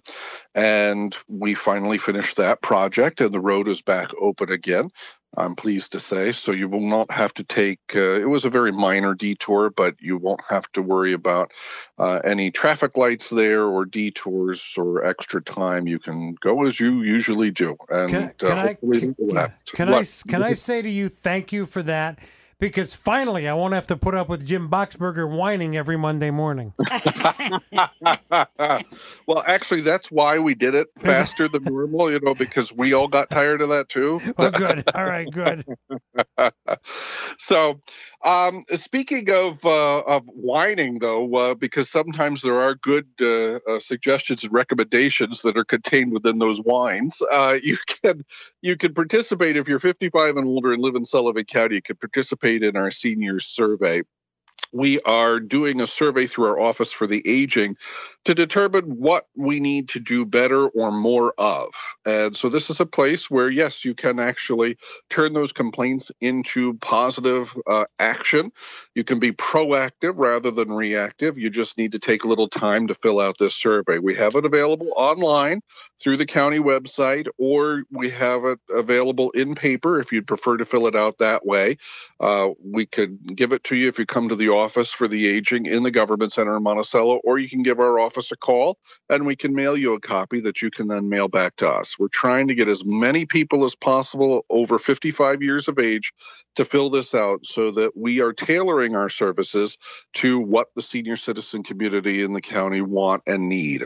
[0.56, 4.92] And we finally finished that project, and the road is back open again.
[5.38, 6.32] I'm pleased to say.
[6.32, 9.96] So you will not have to take, uh, it was a very minor detour, but
[10.00, 11.52] you won't have to worry about
[11.98, 15.88] uh, any traffic lights there or detours or extra time.
[15.88, 17.78] You can go as you usually do.
[17.90, 19.16] And Can, can uh, I can,
[19.74, 22.20] can I can I say to you thank you for that
[22.64, 26.72] because finally I won't have to put up with Jim Boxberger whining every Monday morning.
[29.28, 33.10] well, actually, that's why we did it faster than normal, you know, because we all
[33.10, 34.18] got tired of that too.
[34.38, 34.90] Oh, good.
[34.96, 35.66] All right, good.
[37.38, 37.82] so,
[38.24, 43.80] um, speaking of uh, of whining, though, uh, because sometimes there are good uh, uh,
[43.80, 47.22] suggestions and recommendations that are contained within those whines.
[47.32, 48.24] Uh, you can
[48.62, 51.76] you can participate if you're 55 and older and live in Sullivan County.
[51.76, 54.04] You can participate in our seniors survey
[54.72, 57.76] we are doing a survey through our office for the aging
[58.26, 61.74] to determine what we need to do better or more of.
[62.06, 64.78] And so this is a place where, yes, you can actually
[65.10, 68.52] turn those complaints into positive uh, action.
[68.96, 71.38] You can be proactive rather than reactive.
[71.38, 74.00] You just need to take a little time to fill out this survey.
[74.00, 75.62] We have it available online
[76.00, 80.66] through the county website, or we have it available in paper if you'd prefer to
[80.66, 81.78] fill it out that way.
[82.20, 85.28] Uh, we could give it to you if you come to the office for the
[85.28, 88.78] aging in the government center in Monticello, or you can give our office a call
[89.10, 91.98] and we can mail you a copy that you can then mail back to us.
[92.00, 96.14] We're trying to get as many people as possible over 55 years of age
[96.56, 99.78] to fill this out so that we are tailoring our services
[100.16, 103.84] to what the senior citizen community in the county want and need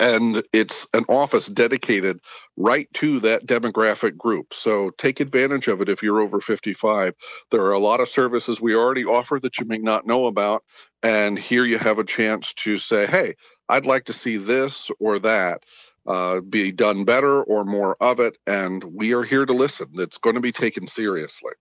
[0.00, 2.20] and it's an office dedicated
[2.56, 4.52] right to that demographic group.
[4.52, 7.14] So take advantage of it if you're over 55.
[7.50, 10.64] There are a lot of services we already offer that you may not know about.
[11.02, 13.34] And here you have a chance to say, hey,
[13.68, 15.62] I'd like to see this or that.
[16.06, 19.88] Uh, be done better or more of it, and we are here to listen.
[19.94, 21.52] It's going to be taken seriously.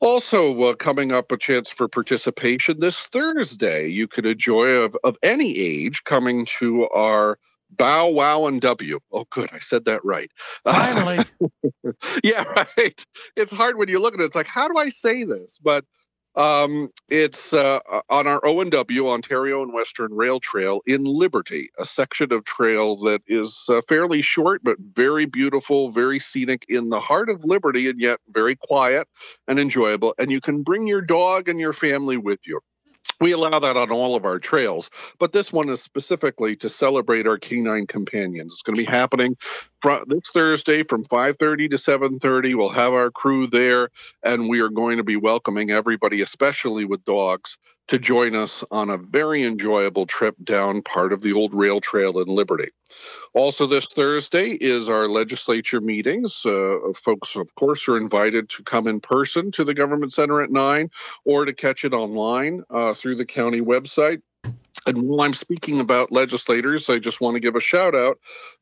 [0.00, 3.86] Also, uh, coming up, a chance for participation this Thursday.
[3.86, 7.38] You could enjoy of, of any age coming to our
[7.70, 8.98] Bow Wow and W.
[9.12, 10.30] Oh, good, I said that right.
[10.64, 11.24] Finally,
[12.24, 12.44] yeah,
[12.76, 13.06] right.
[13.36, 14.24] It's hard when you look at it.
[14.24, 15.58] It's like, how do I say this?
[15.62, 15.84] But
[16.36, 21.70] um, it's uh, on our O and W Ontario and Western Rail Trail in Liberty,
[21.78, 26.88] a section of trail that is uh, fairly short but very beautiful, very scenic in
[26.88, 29.08] the heart of Liberty, and yet very quiet
[29.48, 30.14] and enjoyable.
[30.18, 32.60] And you can bring your dog and your family with you.
[33.20, 37.26] We allow that on all of our trails, but this one is specifically to celebrate
[37.26, 38.54] our canine companions.
[38.54, 39.36] It's going to be happening
[39.82, 42.54] fr- this Thursday from 5:30 to 7:30.
[42.54, 43.90] We'll have our crew there,
[44.22, 48.88] and we are going to be welcoming everybody, especially with dogs, to join us on
[48.88, 52.70] a very enjoyable trip down part of the old rail trail in Liberty.
[53.34, 56.44] Also, this Thursday is our legislature meetings.
[56.44, 60.50] Uh, folks, of course, are invited to come in person to the government center at
[60.50, 60.90] nine
[61.24, 64.22] or to catch it online uh, through the county website.
[64.86, 68.18] And while I'm speaking about legislators, I just want to give a shout out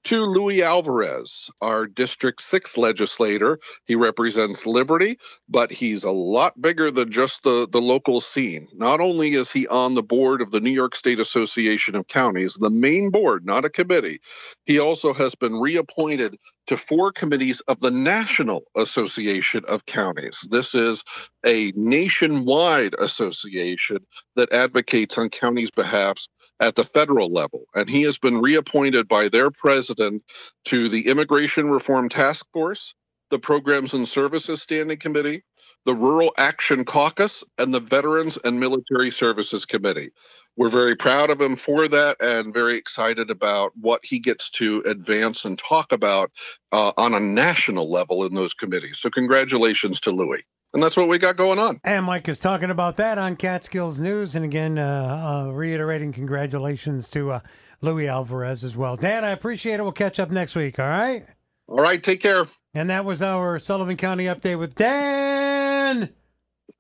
[0.09, 3.61] to Louis Alvarez, our District 6 legislator.
[3.85, 5.19] He represents Liberty,
[5.51, 8.69] but he's a lot bigger than just the, the local scene.
[8.73, 12.55] Not only is he on the board of the New York State Association of Counties,
[12.55, 14.19] the main board, not a committee,
[14.65, 20.49] he also has been reappointed to four committees of the National Association of Counties.
[20.51, 21.05] This is
[21.45, 23.99] a nationwide association
[24.37, 26.29] that advocates on counties' behalfs
[26.61, 27.65] at the federal level.
[27.75, 30.23] And he has been reappointed by their president
[30.67, 32.95] to the Immigration Reform Task Force,
[33.31, 35.45] the Programs and Services Standing Committee,
[35.85, 40.11] the Rural Action Caucus, and the Veterans and Military Services Committee.
[40.57, 44.83] We're very proud of him for that and very excited about what he gets to
[44.87, 46.33] advance and talk about
[46.73, 48.99] uh, on a national level in those committees.
[48.99, 50.43] So, congratulations to Louis.
[50.75, 51.81] And that's what we got going on.
[51.83, 54.35] And Mike is talking about that on Catskills News.
[54.35, 57.41] And again, uh, uh, reiterating congratulations to uh,
[57.81, 58.95] Louis Alvarez as well.
[58.95, 59.83] Dan, I appreciate it.
[59.83, 60.79] We'll catch up next week.
[60.79, 61.25] All right.
[61.69, 62.03] All right.
[62.03, 62.47] Take care.
[62.75, 66.11] And that was our Sullivan County update with Dan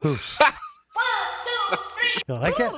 [0.03, 0.41] Hust.
[2.29, 2.73] You like it?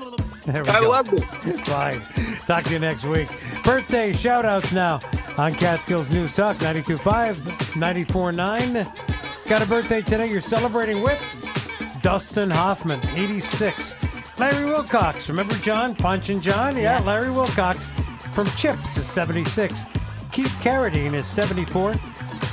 [0.47, 0.89] There we I go.
[0.91, 1.21] love it.
[1.67, 2.01] Fine.
[2.47, 3.29] Talk to you next week.
[3.65, 5.01] Birthday shout outs now
[5.39, 7.37] on Catskills News Talk 92.5,
[7.75, 9.20] 94.9.
[9.51, 11.99] Got a birthday today you're celebrating with?
[12.03, 14.39] Dustin Hoffman, 86.
[14.39, 15.29] Larry Wilcox.
[15.29, 15.97] Remember Jon?
[15.97, 16.77] Ponch and Jon?
[16.77, 17.89] Yeah, Larry Wilcox
[18.33, 19.87] from Chips is 76.
[20.31, 21.95] Keith Carradine is 74.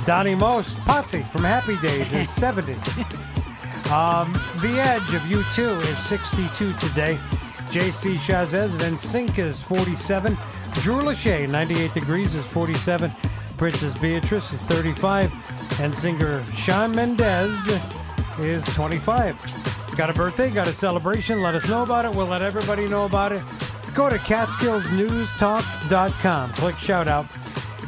[0.06, 2.72] Donny Most, Potsy from Happy Days is 70.
[3.92, 7.14] Um, the Edge of U2 is 62 today.
[7.70, 10.36] JC Chasez of NSYNC is 47.
[10.82, 13.12] Drew Lachey, 98 degrees, is 47.
[13.56, 15.57] Princess Beatrice is 35.
[15.80, 17.66] And singer Shawn Mendes
[18.38, 19.96] is 25.
[19.96, 22.12] Got a birthday, got a celebration, let us know about it.
[22.12, 23.42] We'll let everybody know about it.
[23.94, 26.52] Go to CatskillsNewsTalk.com.
[26.52, 27.26] Click shout out.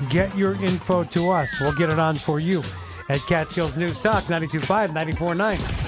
[0.08, 1.60] Get your info to us.
[1.60, 2.62] We'll get it on for you
[3.08, 5.79] at Catskills News Talk 925 949.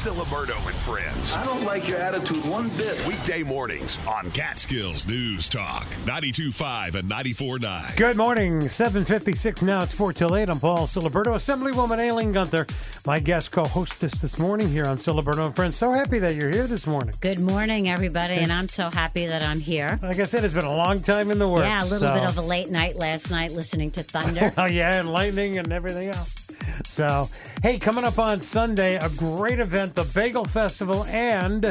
[0.00, 1.34] Siliberto and friends.
[1.36, 3.06] I don't like your attitude one bit.
[3.06, 7.92] Weekday mornings on Catskills News Talk 925 and 949.
[7.98, 9.82] Good morning, 756 now.
[9.82, 10.48] It's 4 till 8.
[10.48, 12.66] I'm Paul Siliberto, Assemblywoman Aileen Gunther,
[13.04, 15.76] my guest co-hostess this morning here on Siliberto and Friends.
[15.76, 17.14] So happy that you're here this morning.
[17.20, 19.98] Good morning, everybody, and I'm so happy that I'm here.
[20.00, 21.64] Like I said, it's been a long time in the works.
[21.68, 24.50] Yeah, a little so- bit of a late night last night listening to thunder.
[24.56, 26.39] oh yeah, and lightning and everything else.
[26.84, 27.28] So,
[27.62, 31.62] hey, coming up on Sunday, a great event, the Bagel Festival and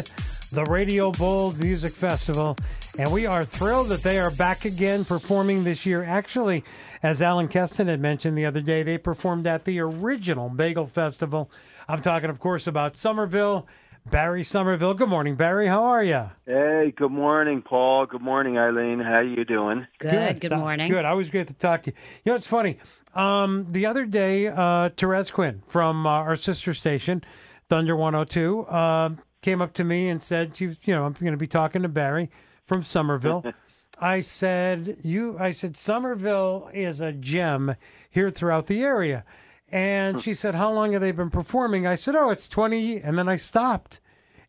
[0.52, 2.58] the Radio Bold Music Festival.
[2.98, 6.04] And we are thrilled that they are back again performing this year.
[6.04, 6.64] Actually,
[7.04, 11.52] as Alan Keston had mentioned the other day, they performed at the original Bagel Festival.
[11.88, 13.68] I'm talking, of course, about Somerville.
[14.10, 14.96] Barry Somerville.
[14.96, 15.68] Good morning, Barry.
[15.68, 16.32] How are you?
[16.46, 18.08] Hey, good morning, Paul.
[18.08, 19.00] Good morning, Eileen.
[19.00, 19.86] How are you doing?
[20.00, 20.40] Good.
[20.40, 20.90] Good Th- morning.
[20.90, 21.06] Good.
[21.06, 21.98] Always great to talk to you.
[22.26, 22.80] You know, it's funny.
[23.16, 27.24] Um, the other day, uh, Therese Quinn from uh, our sister station,
[27.68, 29.10] Thunder 102, uh,
[29.42, 31.90] came up to me and said, she, you know, I'm going to be talking to
[31.90, 32.30] Barry
[32.66, 33.46] from Somerville.
[34.02, 37.76] I said, you, I said, Somerville is a gem
[38.10, 39.26] here throughout the area.
[39.72, 41.86] And she said, how long have they been performing?
[41.86, 43.02] I said, oh, it's 20.
[43.02, 44.00] And then I stopped.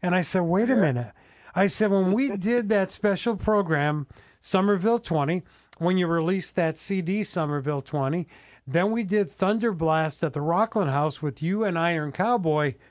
[0.03, 1.13] And I said, wait a minute.
[1.55, 4.07] I said, when we did that special program,
[4.41, 5.43] Somerville 20,
[5.79, 8.27] when you released that CD, Somerville 20,
[8.73, 12.75] then we did Thunder Blast at the Rockland House with you and Iron Cowboy.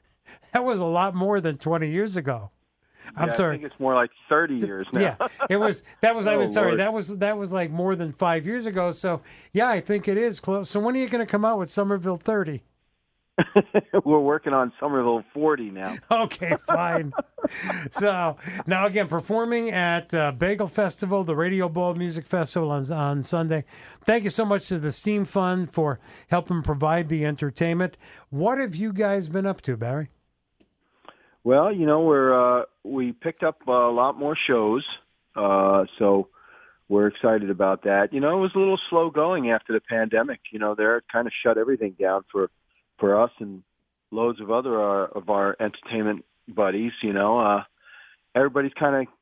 [0.54, 2.52] That was a lot more than 20 years ago.
[3.16, 3.56] I'm Yeah, sorry.
[3.56, 5.00] I think it's more like 30 years now.
[5.00, 5.16] Yeah,
[5.50, 5.82] it was.
[6.02, 6.28] That was.
[6.32, 6.68] I Oh, mean, sorry.
[6.68, 6.80] Lord.
[6.80, 7.18] That was.
[7.18, 8.92] That was like more than five years ago.
[8.92, 9.22] So
[9.54, 10.70] yeah, I think it is close.
[10.70, 12.62] So when are you going to come out with Somerville 30?
[14.06, 15.96] We're working on Somerville 40 now.
[16.12, 17.14] Okay, fine.
[17.92, 18.36] so
[18.68, 23.64] now again, performing at uh, Bagel Festival, the Radio Bowl Music Festival on, on Sunday.
[24.04, 26.00] Thank you so much to the Steam Fund for
[26.30, 27.98] helping provide the entertainment.
[28.30, 30.10] What have you guys been up to, Barry?
[31.44, 34.86] Well, you know, we're uh, we picked up a lot more shows,
[35.36, 36.28] uh, so
[36.90, 38.12] we're excited about that.
[38.12, 40.42] You know, it was a little slow going after the pandemic.
[40.52, 42.50] You know, they're kind of shut everything down for
[43.00, 43.64] for us and
[44.12, 46.92] loads of other uh, of our entertainment buddies.
[47.02, 47.64] You know, uh,
[48.36, 49.14] everybody's kind of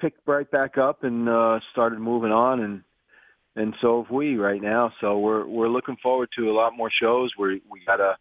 [0.00, 2.82] picked right back up and uh, started moving on, and
[3.54, 4.92] and so have we right now.
[5.00, 7.32] So we're we're looking forward to a lot more shows.
[7.38, 8.16] We we got a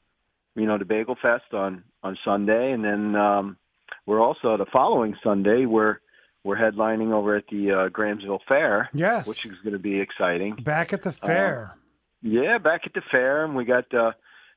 [0.56, 3.58] you know the Bagel Fest on on Sunday, and then um,
[4.06, 5.98] we're also the following Sunday we're
[6.44, 8.90] we're headlining over at the uh, Grahamsville Fair.
[8.94, 9.28] Yes.
[9.28, 10.56] which is going to be exciting.
[10.56, 11.76] Back at the fair.
[12.22, 14.12] Yeah, back at the fair, and we got uh,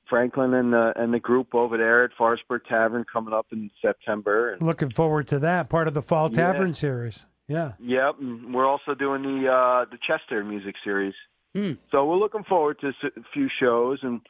[0.08, 4.52] Franklin and the and the group over there at Forestburgh Tavern coming up in September.
[4.54, 6.36] And, Looking forward to that part of the Fall Yeah.
[6.52, 7.26] Tavern series.
[7.46, 7.72] Yeah.
[7.80, 11.14] Yep, and we're also doing the uh, the Chester music series.
[11.90, 14.20] So we're looking forward to a few shows, and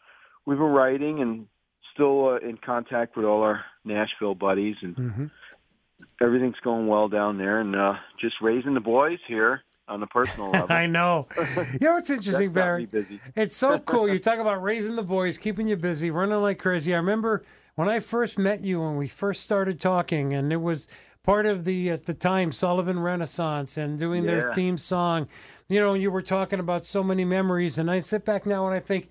[0.47, 1.47] we've been writing and
[1.93, 5.25] still uh, in contact with all our Nashville buddies, and Mm-hmm.
[6.23, 10.51] everything's going well down there, and uh, just raising the boys here on a personal
[10.53, 10.75] level.
[10.75, 11.27] I know.
[11.57, 12.89] You know what's interesting, Barry?
[13.35, 14.09] It's so cool.
[14.09, 16.95] You talk about raising the boys, keeping you busy, running like crazy.
[16.95, 20.89] I remember when I first met you when we first started talking, and it was
[21.23, 25.29] part of the at the time Sullivan Renaissance and doing their theme song.
[25.69, 28.75] You know, you were talking about so many memories, and I sit back now and
[28.75, 29.11] I think.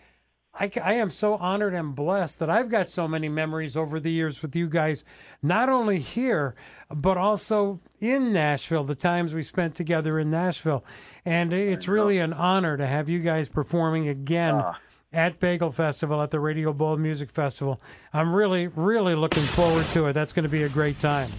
[0.60, 4.12] I, I am so honored and blessed that I've got so many memories over the
[4.12, 5.04] years with you guys,
[5.44, 6.56] not only here,
[6.90, 10.84] but also in Nashville, the times we spent together in Nashville.
[11.26, 14.80] And it's really an honor to have you guys performing again Ah.
[15.14, 17.80] at Bagel Festival, at the Radio Bowl Music Festival.
[18.14, 20.14] I'm really, really looking forward to it.
[20.14, 21.30] That's going to be a great time.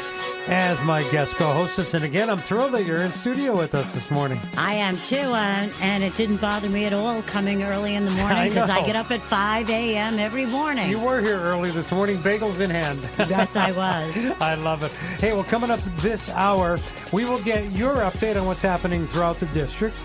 [0.48, 1.94] as my guest co-hostess.
[1.94, 4.40] And again, I'm thrilled that you're in studio with us this morning.
[4.56, 8.10] I am too, uh, and it didn't bother me at all coming early in the
[8.16, 8.86] morning because I, know.
[8.86, 10.18] get up at 5 a.m.
[10.18, 10.88] every morning.
[10.88, 13.00] You were here early this morning, bagels in hand.
[13.28, 14.30] Yes, I was.
[14.40, 14.92] I love it.
[15.20, 16.78] Hey, well, coming up this hour,
[17.12, 19.96] we will get your update on what's happening throughout the district.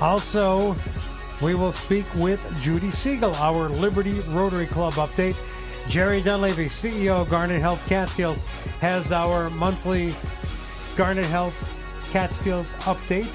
[0.00, 0.74] Also,
[1.42, 5.36] we will speak with Judy Siegel, our Liberty Rotary Club update.
[5.88, 8.42] Jerry Dunlavey, CEO of Garnet Health Catskills,
[8.80, 10.14] has our monthly
[10.96, 11.56] Garnet Health
[12.10, 13.28] Catskills update.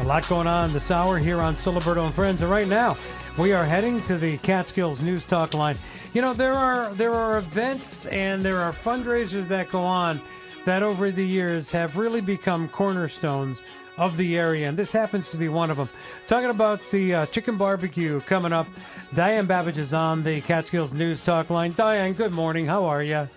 [0.00, 2.42] A lot going on this hour here on Ciliberto and Friends.
[2.42, 2.96] And right now,
[3.38, 5.76] we are heading to the Catskills News Talk line.
[6.14, 10.20] You know, there are there are events and there are fundraisers that go on
[10.64, 13.60] that over the years have really become cornerstones
[13.98, 15.88] of the area, and this happens to be one of them.
[16.26, 18.66] Talking about the uh, chicken barbecue coming up,
[19.14, 21.72] Diane Babich is on the Catskills News Talk line.
[21.72, 22.66] Diane, good morning.
[22.66, 23.28] How are you?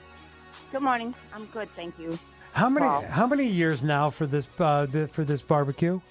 [0.71, 1.13] Good morning.
[1.33, 2.17] I'm good, thank you.
[2.53, 3.05] How many Wow.
[3.09, 6.01] how many years now for this uh, th- for this barbecue?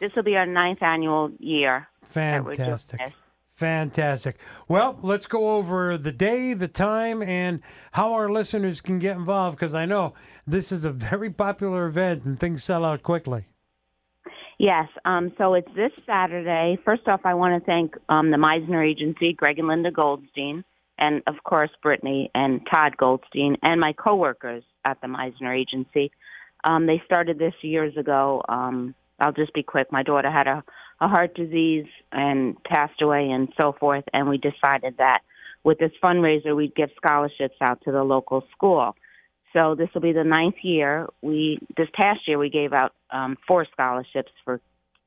[0.00, 1.88] This will be our ninth annual year.
[2.14, 3.00] that we're doing Fantastic.
[3.54, 4.36] Fantastic.
[4.68, 7.60] Well, let's go over the day, the time, and
[7.92, 10.14] how our listeners can get involved because I know
[10.46, 13.46] this is a very popular event and things sell out quickly.
[14.58, 14.88] Yes.
[15.04, 16.78] Um, so it's this Saturday.
[16.84, 20.64] First off, I want to thank um, the Meisner Agency, Greg and Linda Goldstein,
[20.98, 26.10] and of course Brittany and Todd Goldstein, and my coworkers at the Meisner Agency.
[26.64, 28.42] Um, they started this years ago.
[28.48, 29.92] Um, I'll just be quick.
[29.92, 30.64] My daughter had a,
[31.00, 34.04] a heart disease and passed away, and so forth.
[34.12, 35.20] And we decided that
[35.62, 38.96] with this fundraiser, we'd give scholarships out to the local school.
[39.52, 41.08] So this will be the ninth year.
[41.22, 44.60] We this past year we gave out um, four scholarships for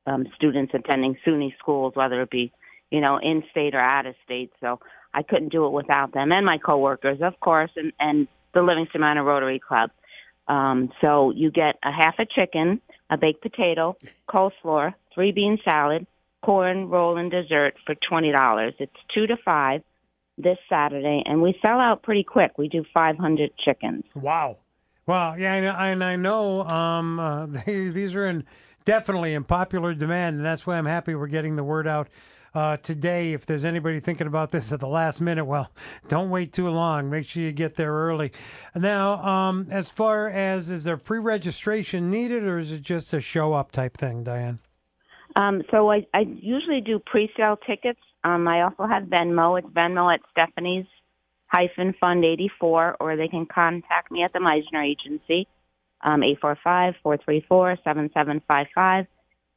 [0.06, 2.52] um, students attending SUNY schools, whether it be
[2.90, 4.52] you know in state or out of state.
[4.60, 4.80] So
[5.14, 9.00] I couldn't do it without them and my coworkers, of course, and and the Livingston
[9.00, 9.90] Manor Rotary Club.
[10.48, 13.96] Um, so you get a half a chicken, a baked potato,
[14.28, 16.06] coleslaw, three bean salad,
[16.44, 18.74] corn roll, and dessert for twenty dollars.
[18.78, 19.82] It's two to five
[20.38, 22.52] this Saturday, and we sell out pretty quick.
[22.58, 24.04] We do five hundred chickens.
[24.14, 24.58] Wow.
[25.06, 28.44] Well, yeah, and I, and I know um, uh, they, these are in
[28.84, 32.08] definitely in popular demand, and that's why I'm happy we're getting the word out
[32.54, 33.32] uh, today.
[33.32, 35.70] If there's anybody thinking about this at the last minute, well,
[36.08, 37.10] don't wait too long.
[37.10, 38.32] Make sure you get there early.
[38.74, 43.54] Now, um, as far as is there pre-registration needed, or is it just a show
[43.54, 44.60] up type thing, Diane?
[45.36, 48.00] Um, so I, I usually do pre-sale tickets.
[48.24, 49.58] Um, I also have Venmo.
[49.58, 50.86] It's Venmo at Stephanie's
[51.46, 55.46] hyphen Fund 84, or they can contact me at the Meisner Agency,
[56.02, 59.06] um, 845-434-7755,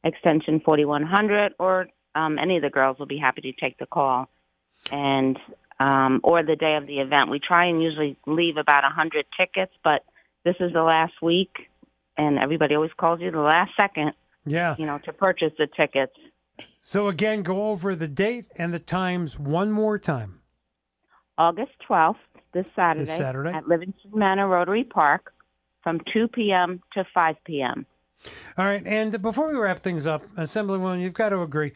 [0.04, 4.28] extension 4100, or um, any of the girls will be happy to take the call.
[4.90, 5.38] And
[5.78, 7.30] um, or the day of the event.
[7.30, 10.04] We try and usually leave about a 100 tickets, but
[10.44, 11.68] this is the last week,
[12.16, 14.12] and everybody always calls you the last second
[14.46, 14.76] Yeah.
[14.78, 16.14] you know, to purchase the tickets.
[16.80, 20.40] So again, go over the date and the times one more time.
[21.36, 22.16] August 12th,
[22.52, 23.50] this Saturday, this Saturday.
[23.50, 25.34] at Livingston Manor Rotary Park
[25.82, 26.80] from 2 p.m.
[26.94, 27.86] to 5 p.m.
[28.56, 31.72] All right, and before we wrap things up, Assemblywoman, you've got to agree.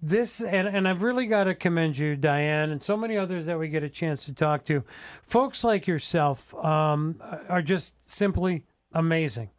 [0.00, 3.58] This and and I've really got to commend you, Diane, and so many others that
[3.58, 4.84] we get a chance to talk to.
[5.22, 9.50] Folks like yourself um, are just simply amazing.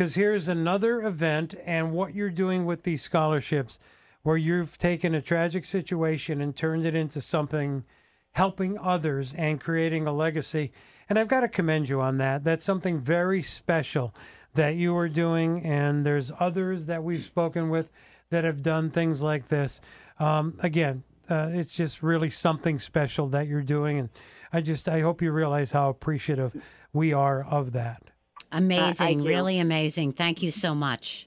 [0.00, 3.78] Because here's another event, and what you're doing with these scholarships,
[4.22, 7.84] where you've taken a tragic situation and turned it into something
[8.32, 10.72] helping others and creating a legacy.
[11.10, 12.44] And I've got to commend you on that.
[12.44, 14.14] That's something very special
[14.54, 15.62] that you are doing.
[15.66, 17.90] And there's others that we've spoken with
[18.30, 19.82] that have done things like this.
[20.18, 23.98] Um, again, uh, it's just really something special that you're doing.
[23.98, 24.08] And
[24.50, 26.56] I just, I hope you realize how appreciative
[26.90, 28.04] we are of that.
[28.52, 29.28] Amazing, do.
[29.28, 30.12] really amazing.
[30.12, 31.26] Thank you so much.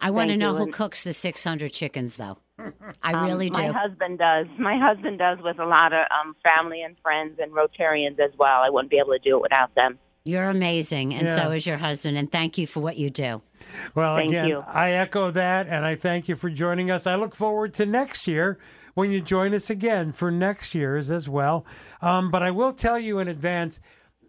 [0.00, 2.38] I want to know you, who cooks the 600 chickens, though.
[3.02, 3.62] I Um, really do.
[3.62, 4.46] My husband does.
[4.58, 8.60] My husband does with a lot of um, family and friends and Rotarians as well.
[8.62, 9.98] I wouldn't be able to do it without them.
[10.26, 12.16] You're amazing, and so is your husband.
[12.16, 13.42] And thank you for what you do.
[13.94, 14.64] Well, Thank again, you.
[14.66, 17.06] I echo that, and I thank you for joining us.
[17.06, 18.58] I look forward to next year
[18.94, 21.66] when you join us again for next year's as well.
[22.00, 23.80] Um, but I will tell you in advance,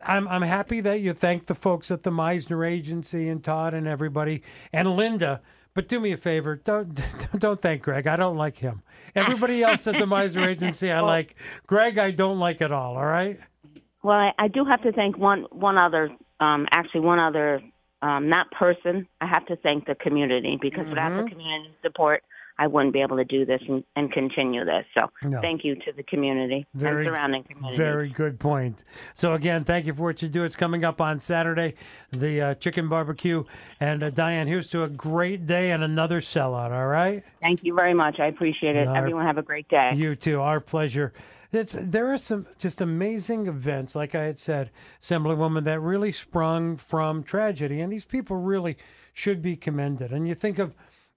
[0.06, 3.88] I'm I'm happy that you thank the folks at the Meisner Agency and Todd and
[3.88, 4.42] everybody
[4.74, 5.42] and Linda.
[5.74, 7.02] But do me a favor, don't
[7.38, 8.08] don't thank Greg.
[8.08, 8.82] I don't like him.
[9.16, 11.36] Everybody else at the Meisner Agency, I like.
[11.68, 12.96] Greg, I don't like at all.
[12.98, 13.38] All right.
[14.04, 17.62] Well, I, I do have to thank one one other, um, actually one other,
[18.02, 19.08] um, not person.
[19.20, 21.24] I have to thank the community because without Mm-hmm.
[21.26, 22.24] the community support,
[22.58, 24.86] I wouldn't be able to do this and, and continue this.
[24.94, 25.42] So No.
[25.42, 27.76] thank you to the community Very, and surrounding community.
[27.78, 28.84] very good point.
[29.14, 30.44] So again, thank you for what you do.
[30.44, 31.76] It's coming up on Saturday,
[32.12, 33.44] the uh, chicken barbecue.
[33.80, 36.72] And uh, Diane, here's to a great day and another sellout.
[36.72, 37.24] All right.
[37.42, 38.20] Thank you very much.
[38.20, 38.88] I appreciate it.
[38.88, 39.92] Our- Everyone have a great day.
[39.94, 40.40] You too.
[40.42, 41.12] Our pleasure.
[41.52, 46.76] It's there are some just amazing events, like I had said, Assemblywoman, that really sprung
[46.76, 48.78] from tragedy, and these people really
[49.14, 50.12] should be commended.
[50.12, 50.76] And you think of,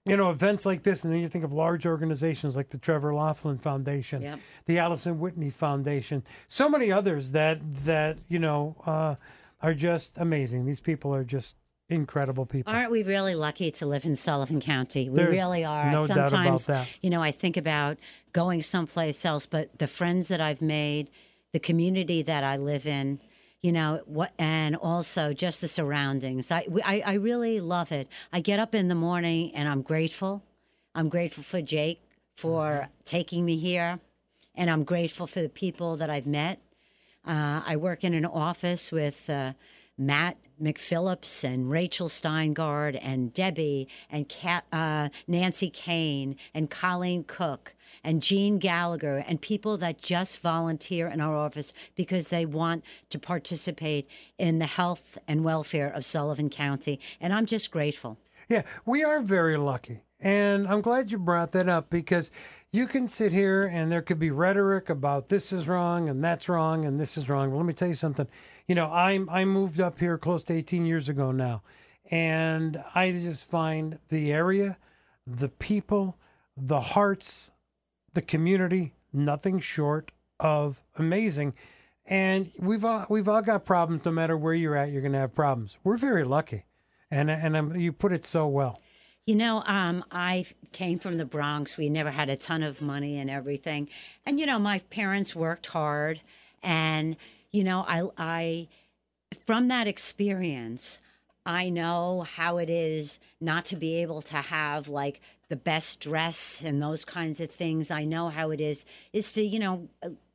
[0.09, 3.13] you know, events like this, and then you think of large organizations like the Trevor
[3.13, 4.39] Laughlin Foundation, Yep.
[4.65, 9.15] the Allison Whitney Foundation, so many others that that you know uh,
[9.61, 10.65] are just amazing.
[10.65, 11.55] These people are just
[11.89, 12.71] incredible people.
[12.71, 15.09] Aren't we really lucky to live in Sullivan County?
[15.09, 15.91] We There's really are.
[15.91, 16.97] no doubt about Sometimes, that.
[17.01, 17.97] you know, I think about
[18.31, 21.09] going someplace else, but the friends that I've made,
[21.51, 23.19] the community that I live in,
[23.61, 26.51] you know, what, and also just the surroundings.
[26.51, 28.07] I, we- I, I really love it.
[28.31, 30.43] I get up in the morning and I'm grateful.
[30.95, 32.01] I'm grateful for Jake
[32.37, 32.91] for Mm-hmm.
[33.03, 33.99] taking me here,
[34.55, 36.61] and I'm grateful for the people that I've met.
[37.27, 39.53] Uh, I work in an office with uh,
[39.97, 47.75] Matt McPhillips and Rachel Steingard and Debbie and Kat, uh, Nancy Kane and Colleen Cook
[48.03, 53.19] and Jean Gallagher and people that just volunteer in our office because they want to
[53.19, 56.99] participate in the health and welfare of Sullivan County.
[57.19, 58.17] And I'm just grateful.
[58.47, 60.01] Yeah, we are very lucky.
[60.21, 62.29] And I'm glad you brought that up because
[62.71, 66.49] you can sit here and there could be rhetoric about this is wrong and that's
[66.49, 67.49] wrong and this is wrong.
[67.49, 68.27] But let me tell you something.
[68.67, 71.63] You know, I'm I moved up here close to 18 years ago now,
[72.11, 74.77] and I just find the area,
[75.25, 76.17] the people,
[76.55, 77.51] the hearts,
[78.13, 81.53] the community nothing short of amazing.
[82.05, 84.05] And we've all we've all got problems.
[84.05, 85.77] No matter where you're at, you're going to have problems.
[85.83, 86.65] We're very lucky,
[87.11, 88.81] and and um you put it so well.
[89.29, 91.77] You know, um, I came from the Bronx.
[91.77, 93.87] We never had a ton of money and everything.
[94.25, 96.21] And, you know, my parents worked hard.
[96.63, 97.15] And,
[97.51, 98.67] you know, I, I
[99.45, 100.97] from that experience,
[101.45, 106.61] I know how it is not to be able to have like the best dress
[106.63, 107.91] and those kinds of things.
[107.91, 109.89] I know how it is, is to, you know,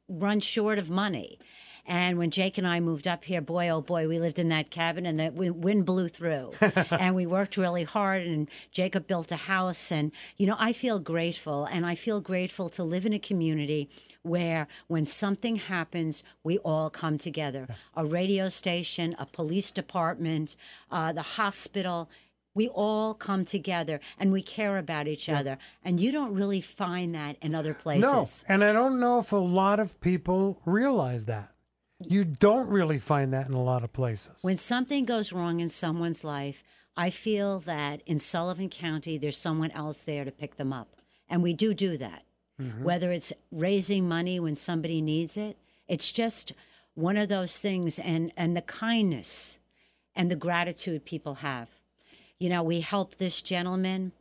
[0.09, 1.39] run short of money.
[1.87, 4.71] And when Jake and I moved up here, boy, oh boy, we lived in that
[4.71, 6.53] cabin and the wind blew through.
[6.91, 8.27] and we worked really hard.
[8.27, 9.93] And Jacob built a house.
[9.93, 11.67] And, you know, I feel grateful.
[11.67, 13.91] And I feel grateful to live in a community
[14.23, 17.69] where when something happens, we all come together.
[17.95, 20.57] A radio station, a police department,
[20.91, 22.09] uh, the hospital.
[22.55, 25.59] We all come together and we care about each other.
[25.85, 28.45] And you don't really find that in other places.
[28.49, 31.51] No, and I don't know if a lot of people realize that.
[32.07, 34.39] You don't really find that in a lot of places.
[34.43, 36.63] When something goes wrong in someone's life,
[36.97, 40.97] I feel that in Sullivan County, there's someone else there to pick them up.
[41.29, 42.23] And we do do that.
[42.61, 42.85] Mm-hmm.
[42.85, 45.57] Whether it's raising money when somebody needs it,
[45.89, 46.53] it's just
[46.95, 47.99] one of those things.
[47.99, 49.59] And, and the kindness
[50.15, 51.69] and the gratitude people have.
[52.39, 54.13] You know, we helped this gentleman.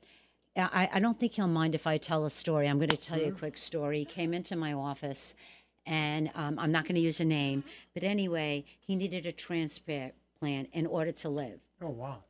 [0.55, 2.68] I, I don't think he'll mind if I tell a story.
[2.68, 3.99] I'm going to tell you a quick story.
[3.99, 5.34] He came into my office,
[5.86, 10.14] and um, I'm not going to use a name, but anyway, he needed a transplant
[10.39, 11.59] plan in order to live.
[11.82, 12.24] Oh wow!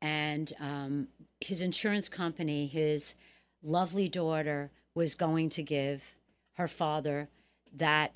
[0.00, 1.08] And um,
[1.40, 3.14] his insurance company, his
[3.62, 6.16] lovely daughter, was going to give
[6.54, 7.28] her father
[7.70, 8.14] that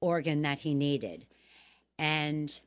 [0.00, 1.26] organ that he needed,
[1.98, 2.60] and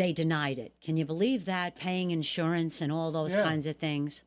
[0.00, 0.72] they denied it.
[0.80, 1.76] Can you believe that?
[1.76, 3.42] Paying insurance and all those Yeah.
[3.42, 4.22] kinds of things.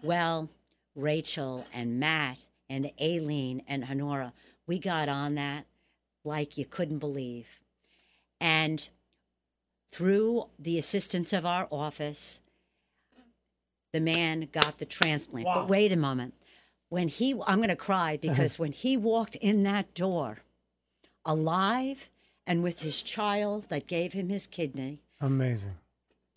[0.00, 0.50] Well,
[0.94, 4.32] Rachel and Matt and Aileen and Honora,
[4.68, 5.66] we got on that
[6.22, 7.60] like you couldn't believe.
[8.40, 8.88] And
[9.90, 12.40] through the assistance of our office,
[13.92, 15.46] the man got the transplant.
[15.46, 15.54] Wow.
[15.54, 16.34] But wait a moment.
[16.88, 18.18] When he, I'm going to cry uh-huh.
[18.20, 20.44] because when he walked in that door,
[21.24, 22.10] alive
[22.46, 25.76] and with his child that gave him his kidney, Amazing.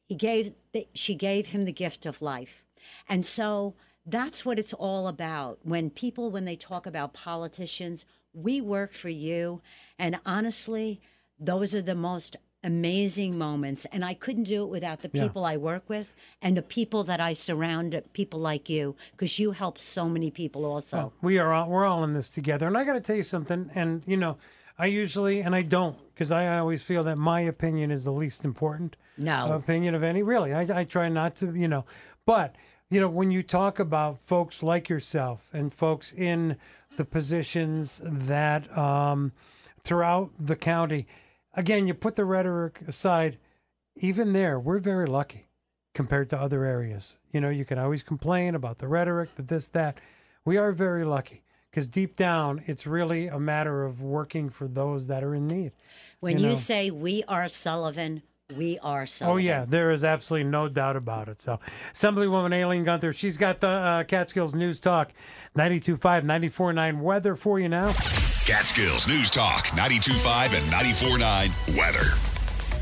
[0.08, 2.64] he gave the, she gave him the gift of life
[3.08, 3.76] and so
[4.06, 9.10] that's what it's all about when people when they talk about politicians we work for
[9.10, 9.62] you
[9.98, 11.02] and honestly
[11.40, 15.24] those are the most amazing moments and i couldn't do it without the Yeah.
[15.24, 19.52] people i work with and the people that i surround people like you because you
[19.52, 22.78] help so many people also Well, we are all, we're all in this together, and
[22.78, 23.70] I got to tell you something.
[23.76, 24.38] And you know,
[24.80, 28.46] I usually, and I don't, because I always feel that my opinion is the least
[28.46, 28.96] important.
[29.18, 29.52] No.
[29.52, 30.24] opinion of any.
[30.24, 31.84] Really, I, I try not to, you know.
[32.26, 32.56] But
[32.90, 36.56] you know, when you talk about folks like yourself and folks in
[36.96, 39.34] the positions that um,
[39.84, 41.06] throughout the county,
[41.54, 43.38] again, you put the rhetoric aside.
[43.98, 45.50] Even there, we're very lucky
[45.94, 47.18] compared to other areas.
[47.34, 49.98] You know, you can always complain about the rhetoric, the this, that.
[50.46, 55.07] We are very lucky because deep down, it's really a matter of working for those
[55.07, 55.72] that are in need.
[56.20, 56.55] When you, know.
[56.55, 58.24] say we are Sullivan,
[58.55, 59.34] we are Sullivan.
[59.34, 61.41] Oh yeah, there is absolutely no doubt about it.
[61.41, 61.59] So,
[61.93, 65.13] Assemblywoman Aileen Gunther, she's got the uh, Catskills News Talk,
[65.57, 67.91] 92.5, 94.9 weather for you now.
[68.45, 72.29] Catskills News Talk 92.5 and 94.9 weather.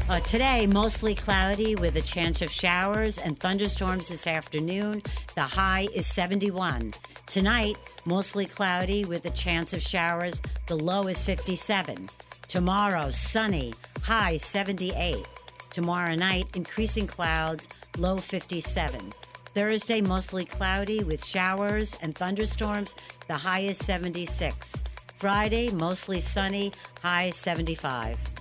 [0.09, 5.01] Uh, today, mostly cloudy with a chance of showers and thunderstorms this afternoon.
[5.35, 6.93] The high is 71.
[7.25, 10.41] Tonight, mostly cloudy with a chance of showers.
[10.67, 12.07] The low is 57.
[12.47, 15.25] Tomorrow, sunny, high 78.
[15.71, 19.11] Tomorrow night, increasing clouds, low 57.
[19.47, 22.95] Thursday, mostly cloudy with showers and thunderstorms.
[23.27, 24.81] The high is 76.
[25.17, 28.36] Friday, mostly sunny, high 75.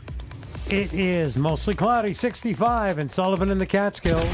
[0.69, 4.27] It is mostly cloudy, 65, and Sullivan in the Catskills.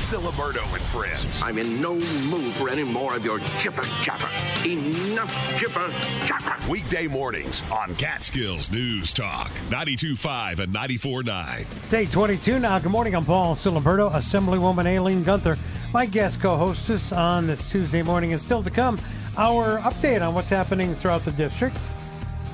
[0.00, 1.40] Ciliberto and friends.
[1.40, 4.28] I'm in no mood for any more of your chipper chapper.
[4.68, 5.88] Enough chipper
[6.26, 6.68] chapper.
[6.68, 11.88] Weekday mornings on Catskills News Talk 92.5 and 94.9.
[11.88, 12.80] Day 22 now.
[12.80, 13.14] Good morning.
[13.14, 15.56] I'm Paul Ciliberto, Assemblywoman Aileen Gunther.
[15.92, 18.98] My guest co-hostess on this Tuesday morning is still to come.
[19.38, 21.76] Our update on what's happening throughout the district.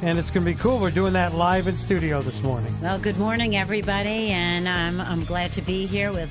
[0.02, 0.78] And it's going to be cool.
[0.78, 2.74] We're doing that live in studio this morning.
[2.82, 6.30] Well, good morning, everybody, and I'm I'm glad to be here with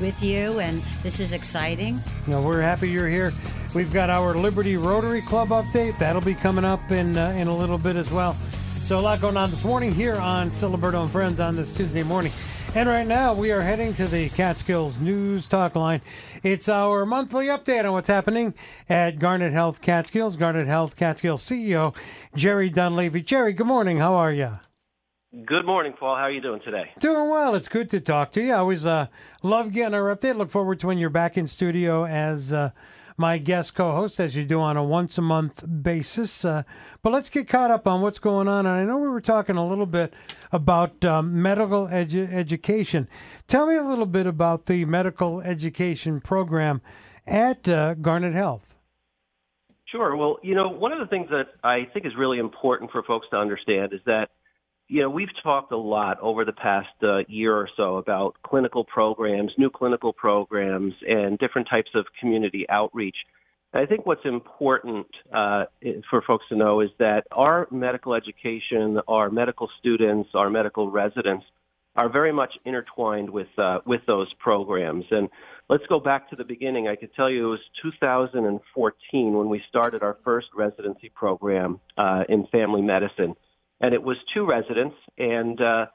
[0.00, 2.02] with you, and this is exciting.
[2.26, 3.32] Know, we're happy you're here.
[3.74, 5.98] We've got our Liberty Rotary Club update.
[5.98, 8.34] That'll be coming up in uh, in a little bit as well.
[8.82, 12.02] So a lot going on this morning here on Ciliberto and Friends on this Tuesday
[12.02, 12.32] morning.
[12.74, 16.00] And right now we are heading to the Catskills News Talk line.
[16.42, 18.54] It's our monthly update on what's happening
[18.88, 20.36] at Garnet Health Catskills.
[20.36, 21.94] Garnet Health Catskills CEO
[22.34, 23.24] Jerry Dunlavey.
[23.24, 23.98] Jerry, good morning.
[23.98, 24.58] How are you?
[25.46, 26.16] Good morning, Paul.
[26.16, 26.90] How are you doing today?
[27.00, 27.54] Doing well.
[27.54, 28.52] It's good to talk to you.
[28.52, 29.06] I always uh,
[29.42, 30.36] love getting our update.
[30.36, 32.70] Look forward to when you're back in studio as uh,
[33.16, 36.44] my guest co-host, as you do on a once a month basis.
[36.44, 36.62] Uh,
[37.02, 38.66] but let's get caught up on what's going on.
[38.66, 40.12] And I know we were talking a little bit
[40.50, 43.08] about um, medical edu- education.
[43.46, 46.80] Tell me a little bit about the medical education program
[47.26, 48.76] at uh, Garnet Health.
[49.86, 50.16] Sure.
[50.16, 53.26] Well, you know, one of the things that I think is really important for folks
[53.30, 54.30] to understand is that
[54.92, 58.84] you know, we've talked a lot over the past uh, year or so about clinical
[58.84, 63.16] programs, new clinical programs, and different types of community outreach.
[63.72, 65.64] I think what's important uh,
[66.10, 71.46] for folks to know is that our medical education, our medical students, our medical residents
[71.96, 75.06] are very much intertwined with uh, with those programs.
[75.10, 75.30] And
[75.70, 76.88] let's go back to the beginning.
[76.88, 82.24] I could tell you it was 2014 when we started our first residency program uh,
[82.28, 83.36] in family medicine
[83.82, 85.86] and it was two residents, and uh,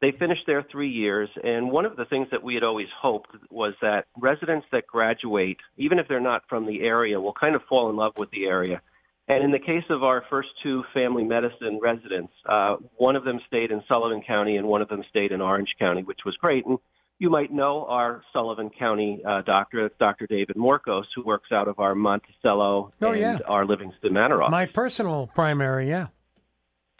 [0.00, 1.28] they finished their three years.
[1.44, 5.58] And one of the things that we had always hoped was that residents that graduate,
[5.76, 8.46] even if they're not from the area, will kind of fall in love with the
[8.46, 8.80] area.
[9.28, 13.40] And in the case of our first two family medicine residents, uh, one of them
[13.46, 16.66] stayed in Sullivan County and one of them stayed in Orange County, which was great.
[16.66, 16.78] And
[17.18, 20.26] you might know our Sullivan County uh, doctor, Dr.
[20.26, 23.38] David Morcos, who works out of our Monticello Oh, and yeah.
[23.46, 24.50] our Livingston Manor office.
[24.50, 26.08] My personal primary, yeah.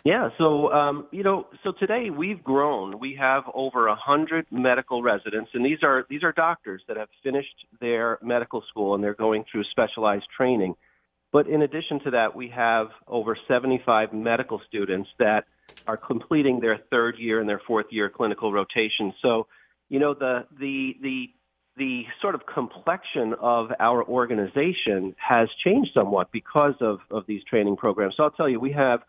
[0.05, 2.99] Yeah, so um, you know, so today we've grown.
[2.99, 7.09] We have over a hundred medical residents, and these are these are doctors that have
[7.23, 10.75] finished their medical school and they're going through specialized training.
[11.33, 15.45] But in addition to that, we have over 75 medical students that
[15.87, 19.15] are completing their third year and their fourth year clinical rotation.
[19.23, 19.47] So,
[19.89, 21.27] you know, the the the
[21.77, 27.77] the sort of complexion of our organization has changed somewhat because of, of these training
[27.77, 28.15] programs.
[28.17, 29.01] So I'll tell you, we have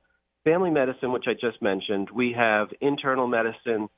[0.43, 2.09] family medicine, which I just mentioned.
[2.13, 3.89] We have internal medicine,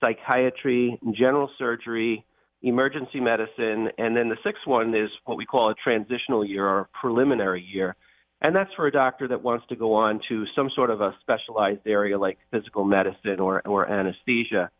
[0.00, 2.24] psychiatry, general surgery,
[2.62, 6.88] emergency medicine, and then the sixth one is what we call a transitional year or
[7.00, 7.96] preliminary year.
[8.40, 11.14] And that's for a doctor that wants to go on to some sort of a
[11.20, 14.70] specialized area like physical medicine or, or anesthesia.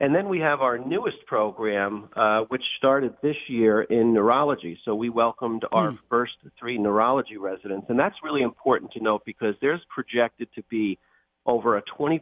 [0.00, 4.78] And then we have our newest program, uh, which started this year in neurology.
[4.84, 7.86] So we welcomed our first three neurology residents.
[7.88, 10.98] And that's really important to note because there's projected to be
[11.46, 12.20] over a 20%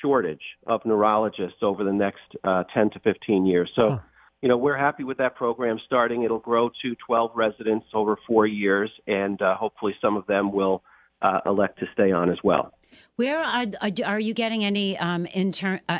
[0.00, 3.70] shortage of neurologists over the next uh, 10 to 15 years.
[3.74, 4.00] So,
[4.40, 6.22] you know, we're happy with that program starting.
[6.22, 10.84] It'll grow to 12 residents over four years, and uh, hopefully some of them will
[11.22, 12.72] uh, elect to stay on as well.
[13.16, 13.66] Where are,
[14.04, 15.98] are you getting any um, intern uh,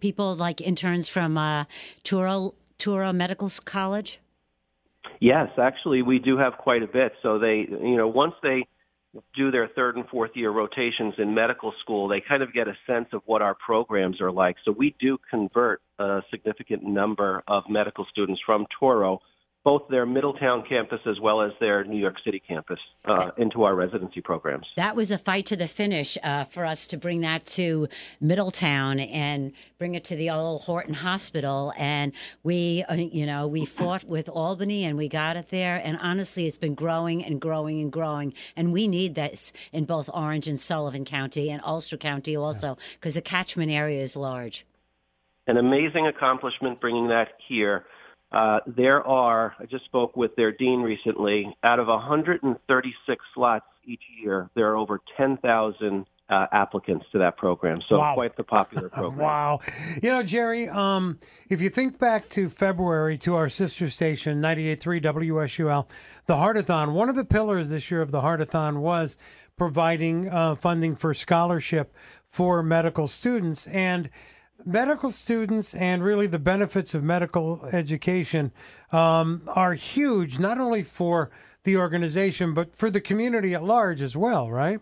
[0.00, 1.64] people like interns from uh,
[2.02, 4.20] Touro Touro Medical College?
[5.20, 7.12] Yes, actually, we do have quite a bit.
[7.22, 8.66] So they, you know, once they
[9.34, 12.74] do their third and fourth year rotations in medical school, they kind of get a
[12.86, 14.56] sense of what our programs are like.
[14.64, 19.20] So we do convert a significant number of medical students from Touro
[19.66, 23.74] both their Middletown campus as well as their New York City campus uh, into our
[23.74, 24.64] residency programs.
[24.76, 27.88] That was a fight to the finish uh, for us to bring that to
[28.20, 31.72] Middletown and bring it to the old Horton Hospital.
[31.76, 32.12] And
[32.44, 35.82] we, uh, you know, we fought with Albany and we got it there.
[35.82, 38.34] And honestly, it's been growing and growing and growing.
[38.54, 43.14] And we need this in both Orange and Sullivan County and Ulster County also because
[43.14, 44.64] the catchment area is large.
[45.48, 47.84] An amazing accomplishment bringing that here.
[48.32, 54.02] Uh, there are, I just spoke with their dean recently, out of 136 slots each
[54.20, 57.80] year, there are over 10,000 uh, applicants to that program.
[57.88, 58.14] So Wow.
[58.14, 59.16] quite the popular program.
[59.18, 59.60] wow.
[60.02, 65.00] You know, Jerry, um, if you think back to February to our sister station, 98.3
[65.04, 65.88] WSUL,
[66.26, 69.16] the Heartathon, one of the pillars this year of the Heartathon was
[69.56, 71.94] providing uh, funding for scholarship
[72.26, 73.68] for medical students.
[73.68, 74.10] And
[74.66, 78.52] medical students and really the benefits of medical education
[78.92, 81.30] um, are huge, not only for
[81.62, 84.80] the organization, but for the community at large as well, right?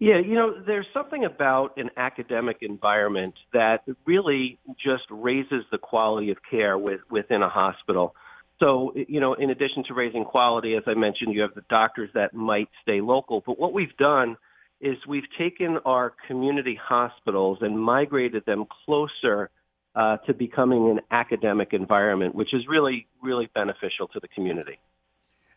[0.00, 6.30] Yeah, you know, there's something about an academic environment that really just raises the quality
[6.30, 8.14] of care with, within a hospital.
[8.60, 12.10] So, you know, in addition to raising quality, as I mentioned, you have the doctors
[12.14, 13.42] that might stay local.
[13.46, 14.36] But what we've done
[14.84, 19.50] is we've taken our community hospitals and migrated them closer
[19.96, 24.78] uh, to becoming an academic environment, which is really, really beneficial to the community.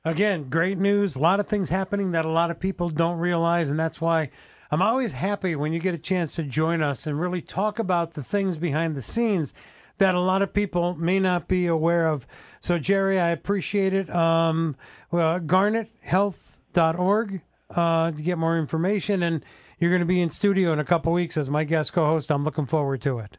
[0.05, 1.17] Again, great news.
[1.17, 3.69] A lot of things happening that a lot of people don't realize.
[3.69, 4.30] And that's why
[4.71, 8.13] I'm always happy when you get a chance to join us and really talk about
[8.13, 9.53] the things behind the scenes
[9.97, 12.25] that a lot of people may not be aware of.
[12.61, 14.09] So, Jerry, I appreciate it.
[14.09, 14.78] Um,
[15.11, 19.24] well, garnethealth.org uh, to get more information.
[19.24, 19.43] And
[19.80, 22.32] you're going to be in studio in a couple weeks as my guest co host.
[22.32, 23.38] I'm looking forward to it.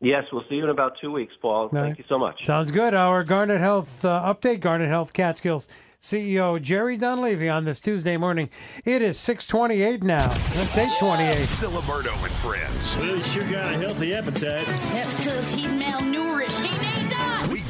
[0.00, 1.68] Yes, we'll see you in about two weeks, Paul.
[1.68, 1.98] Thank right.
[1.98, 2.44] you so much.
[2.44, 2.92] Sounds good.
[2.92, 5.68] Our Garnet Health uh, update, Garnet Health Catskills
[6.02, 8.50] CEO Jerry Dunlavey on this Tuesday morning.
[8.84, 10.26] It is 628 now.
[10.26, 11.46] That's 828.
[11.46, 12.96] Ciliberto and friends.
[12.96, 14.66] Well, he sure got a healthy appetite.
[14.90, 16.71] That's because he's malnourished.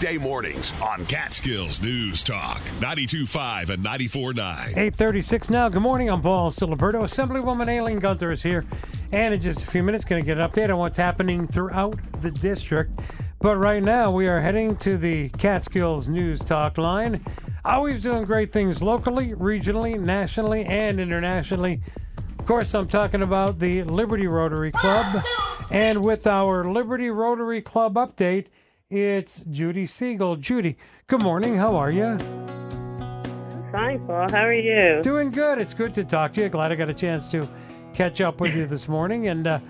[0.02, 4.36] Weekday mornings on Catskills News Talk 92.5 and 94.9.
[4.70, 5.68] 836 now.
[5.68, 6.10] Good morning.
[6.10, 7.04] I'm Paul Ciliberto.
[7.04, 8.64] Assemblywoman Aileen Gunther is here.
[9.12, 11.94] And in just a few minutes, going to get an update on what's happening throughout
[12.20, 12.98] the district.
[13.38, 17.24] But right now, we are heading to the Catskills News Talk line.
[17.64, 21.78] Always doing great things locally, regionally, nationally, and internationally.
[22.40, 25.22] Of course, I'm talking about the Liberty Rotary Club.
[25.70, 28.46] And with our Liberty Rotary Club update,
[28.92, 30.36] it's Judy Siegel.
[30.36, 30.76] Judy,
[31.06, 31.56] good morning.
[31.56, 32.18] How are you?
[33.72, 34.30] Fine, Paul.
[34.30, 35.00] How are you?
[35.02, 35.58] Doing good.
[35.58, 36.50] It's good to talk to you.
[36.50, 37.48] Glad I got a chance to
[37.94, 39.28] catch up with you this morning.
[39.28, 39.60] And uh,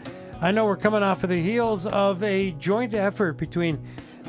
[0.41, 3.81] I know we're coming off of the heels of a joint effort between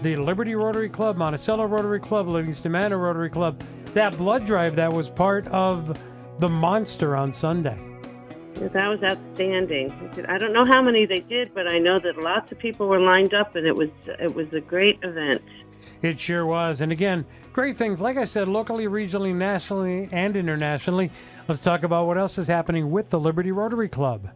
[0.03, 3.63] the Liberty Rotary Club, Monticello Rotary Club, Livingston Manor Rotary Club,
[3.95, 5.97] that blood drive that was part of
[6.37, 7.92] the Monster on Sunday.
[8.71, 9.91] That was outstanding.
[10.29, 12.99] I don't know how many they did, but I know that lots of people were
[12.99, 15.41] lined up, and it was it was a great event.
[16.01, 16.81] It sure was.
[16.81, 18.01] And again, great things.
[18.01, 21.11] Like I said, locally, regionally, nationally, and internationally.
[21.47, 24.29] Let's talk about what else is happening with the Liberty Rotary Club.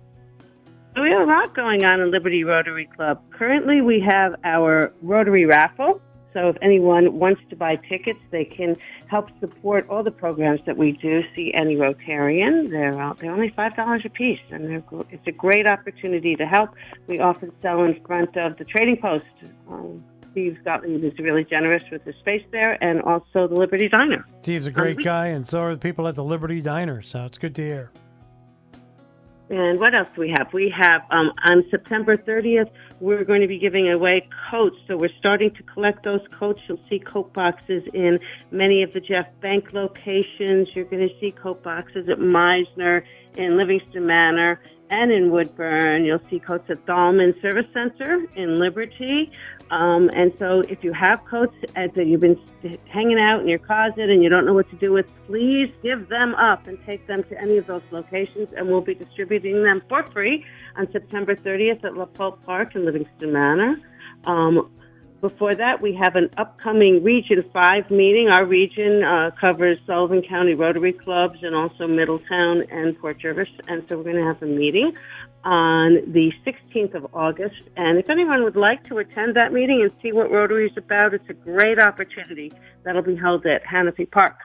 [0.96, 3.22] Oh, we have a lot going on in Liberty Rotary Club.
[3.32, 6.02] Currently, we have our Rotary raffle.
[6.38, 8.76] So, if anyone wants to buy tickets, they can
[9.08, 11.24] help support all the programs that we do.
[11.36, 12.70] See any Rotarian?
[12.70, 12.94] They're.
[13.20, 16.70] They're only five dollars a piece, and they're, it's a great opportunity to help.
[17.08, 19.26] We often sell in front of the Trading Post.
[19.68, 24.24] Um, Steve Gottlieb is really generous with the space there, and also the Liberty Diner.
[24.42, 27.02] Steve's a great guy, and so are the people at the Liberty Diner.
[27.02, 27.92] So it's good to hear.
[29.50, 30.54] And what else do we have?
[30.54, 32.70] We have um, on September 30th,
[33.00, 34.78] we're going to be giving away coats.
[34.88, 36.60] So we're starting to collect those coats.
[36.68, 38.20] You'll see coat boxes in
[38.52, 40.68] many of the Jeff Bank locations.
[40.74, 43.04] You're going to see coat boxes at Meisner,
[43.36, 44.60] in Livingston Manor,
[44.90, 46.06] and in Woodbourne.
[46.06, 49.32] You'll see coats at Dahlman Service Center in Liberty.
[49.70, 52.40] Um, and so if you have coats that you've been
[52.88, 56.08] hanging out in your closet and you don't know what to do with, please give
[56.10, 59.82] them up and take them to any of those locations, and we'll be distributing them
[59.90, 60.46] for free
[60.78, 63.76] on September 30th at La Park in Livingston Manor.
[64.26, 64.72] Um,
[65.30, 68.30] before that, we have an upcoming Region 5 meeting.
[68.30, 73.50] Our region uh, covers Sullivan County Rotary Clubs and also Middletown and Port Jervis.
[73.68, 74.94] And so we're going to have a meeting
[75.44, 77.62] on the 16th of August.
[77.76, 81.14] And if anyone would like to attend that meeting and see what Rotary is about,
[81.14, 82.52] it's a great opportunity.
[82.84, 84.36] That'll be held at Hanofee Park.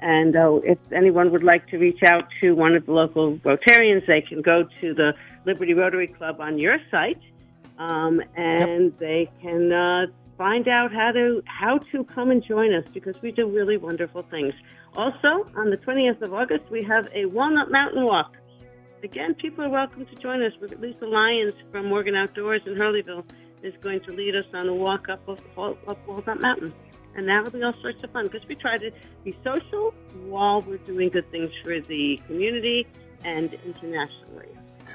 [0.00, 4.06] And uh, if anyone would like to reach out to one of the local Rotarians,
[4.06, 5.14] they can go to the
[5.46, 7.20] Liberty Rotary Club on your site,
[7.78, 10.06] um, and they can uh,
[10.36, 14.22] find out how to how to come and join us because we do really wonderful
[14.30, 14.54] things.
[14.96, 18.36] Also, on the 20th of August, we have a Walnut Mountain Walk.
[19.02, 20.52] Again, people are welcome to join us.
[20.78, 23.24] Lisa Lyons from Morgan Outdoors in Hurleyville
[23.62, 26.72] is going to lead us on a walk up, of, up Walnut Mountain
[27.16, 28.90] and that'll be all sorts of fun because we try to
[29.24, 29.94] be social
[30.26, 32.86] while we're doing good things for the community
[33.24, 34.48] and internationally.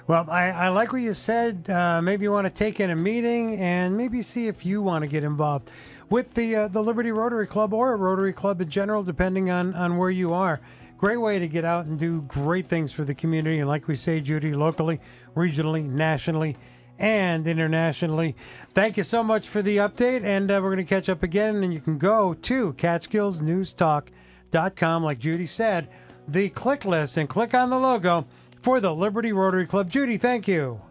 [0.08, 1.70] Well, I, I like what you said.
[1.70, 5.04] Uh, maybe you want to take in a meeting and maybe see if you want
[5.04, 5.70] to get involved
[6.10, 9.74] with the uh, the Liberty Rotary Club or a Rotary Club in general, depending on,
[9.76, 10.60] on where you are.
[10.98, 13.60] Great way to get out and do great things for the community.
[13.60, 15.00] And like we say, Judy, locally,
[15.34, 16.58] regionally, nationally,
[16.98, 18.36] and internationally.
[18.74, 21.64] Thank you so much for the update, and uh, we're going to catch up again.
[21.64, 25.88] And you can go to CatskillsNewsTalk.com, like Judy said,
[26.28, 28.26] the click list, and click on the logo
[28.62, 29.90] for the Liberty Rotary Club.
[29.90, 30.82] Judy, thank you.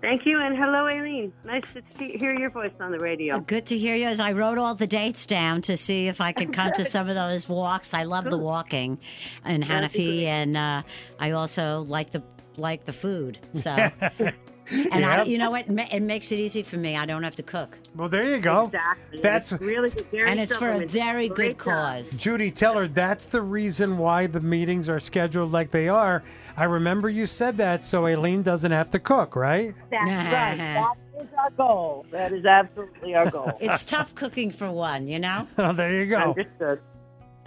[0.00, 1.32] Thank you, and hello, Aileen.
[1.46, 3.40] Nice to see, hear your voice on the radio.
[3.40, 4.06] Good to hear you.
[4.06, 7.08] As I wrote all the dates down to see if I could come to some
[7.08, 7.94] of those walks.
[7.94, 8.98] I love the walking
[9.46, 10.82] in Hanofee, and uh,
[11.18, 12.22] I also like the
[12.58, 13.38] like the food.
[13.54, 13.90] So.
[14.70, 15.22] And Yeah.
[15.22, 15.66] I, you know what?
[15.68, 16.96] It makes it easy for me.
[16.96, 17.78] I don't have to cook.
[17.94, 18.66] Well, there you go.
[18.66, 19.20] Exactly.
[19.20, 21.58] That's It's really very and it's for a very good job.
[21.58, 22.18] cause.
[22.18, 26.22] Judy, tell her that's the reason why the meetings are scheduled like they are.
[26.56, 29.74] I remember you said that so Aileen doesn't have to cook, right?
[29.90, 30.94] That's right.
[31.14, 32.06] That is our goal.
[32.10, 33.52] That is absolutely our goal.
[33.60, 35.46] It's tough cooking for one, you know?
[35.58, 36.30] Oh, there you go.
[36.36, 36.80] Understood.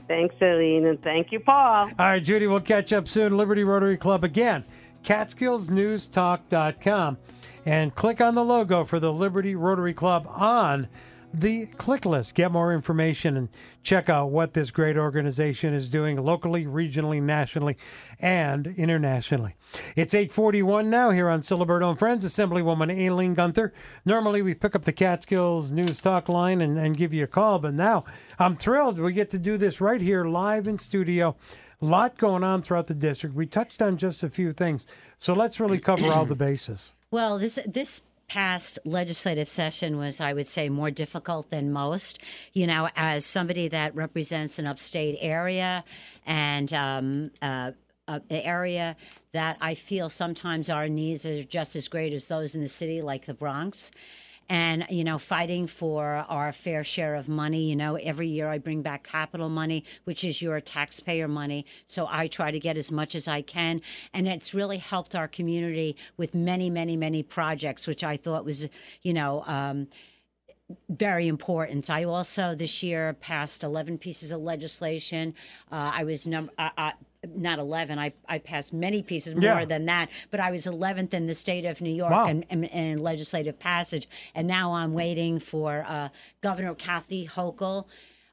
[0.08, 1.88] Thanks, Aileen, and thank you, Paul.
[1.88, 3.36] All right, Judy, we'll catch up soon.
[3.36, 4.64] Liberty Rotary Club again,
[5.08, 7.18] CatskillsNewsTalk.com.
[7.66, 10.90] And click on the logo for the Liberty Rotary Club on
[11.34, 12.36] the click list.
[12.36, 13.48] Get more information and
[13.84, 17.78] check out what this great organization is doing locally, regionally, nationally,
[18.20, 19.56] and internationally.
[19.96, 23.74] It's 841 now here on Ciliberto and Friends, Assemblywoman Aileen Gunther.
[24.06, 27.60] Normally we pick up the Catskills News Talk line and, and give you a call,
[27.60, 28.04] but now
[28.40, 31.36] I'm thrilled we get to do this right here live in studio.
[31.82, 33.36] A lot going on throughout the district.
[33.36, 34.86] We touched on just a few things,
[35.18, 36.94] so let's really cover all the bases.
[37.12, 42.20] Well, this this past legislative session was, I would say, more difficult than most.
[42.54, 45.84] You know, as somebody that represents an upstate area
[46.26, 47.72] and um, uh,
[48.08, 48.96] uh, an area
[49.34, 53.02] that I feel sometimes our needs are just as great as those in the city,
[53.02, 53.92] like the Bronx.
[54.50, 57.70] And, you know, fighting for our fair share of money.
[57.70, 61.66] You know, every year I bring back capital money, which is your taxpayer money.
[61.86, 63.82] So I try to get as much as I can.
[64.14, 68.68] And it's really helped our community with many, many, many projects, which I thought was,
[69.02, 69.88] you know, um,
[70.90, 71.90] very important.
[71.90, 75.34] I also this year passed 11 pieces of legislation.
[75.72, 76.52] Uh, I was number.
[76.58, 76.92] Uh, uh,
[77.36, 77.98] not 11.
[78.00, 79.66] I, I passed many pieces more Yeah.
[79.66, 82.28] than that, but I was 11th in the state of New York Wow.
[82.28, 84.08] in, in, in legislative passage.
[84.36, 86.10] And now I'm waiting for uh,
[86.42, 87.88] Governor Kathy Hochul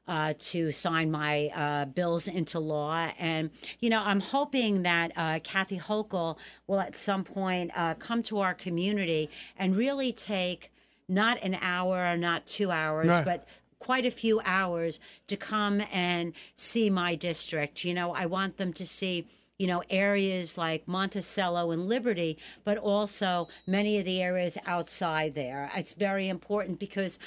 [0.07, 3.09] uh, to sign my uh, bills into law.
[3.17, 8.21] And, you know, I'm hoping that uh, Kathy Hochul will at some point uh, come
[8.23, 10.71] to our community and really take
[11.09, 13.25] not an hour or not two hours, Right.
[13.25, 13.47] but
[13.79, 17.83] quite a few hours to come and see my district.
[17.83, 22.77] You know, I want them to see you know, areas like Monticello and Liberty, but
[22.77, 25.71] also many of the areas outside there.
[25.75, 27.17] It's very important because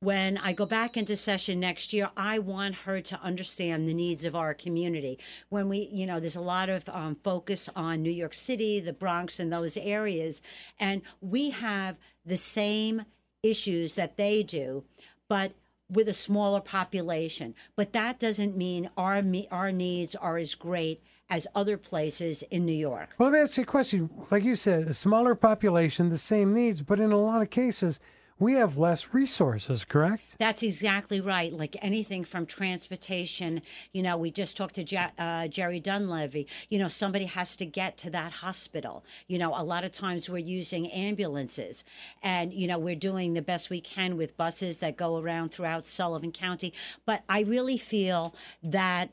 [0.00, 4.24] when I go back into session next year, I want her to understand the needs
[4.24, 5.18] of our community.
[5.48, 8.92] When we, you know, there's a lot of um, focus on New York City, the
[8.92, 10.42] Bronx, and those areas,
[10.78, 13.06] and we have the same
[13.42, 14.84] issues that they do,
[15.28, 15.52] but
[15.88, 17.54] with a smaller population.
[17.74, 22.72] But that doesn't mean our our needs are as great as other places in New
[22.72, 23.10] York.
[23.18, 24.10] Well, you a question.
[24.30, 27.98] Like you said, a smaller population, the same needs, but in a lot of cases,
[28.38, 30.36] we have less resources, correct?
[30.38, 31.52] That's exactly right.
[31.52, 33.62] Like anything from transportation,
[33.92, 36.46] you know, we just talked to Ja- uh, Jerry Dunlavey.
[36.68, 39.04] You know, somebody has to get to that hospital.
[39.26, 41.82] You know, a lot of times we're using ambulances,
[42.22, 45.84] and you know, we're doing the best we can with buses that go around throughout
[45.84, 46.74] Sullivan County.
[47.06, 49.10] But I really feel that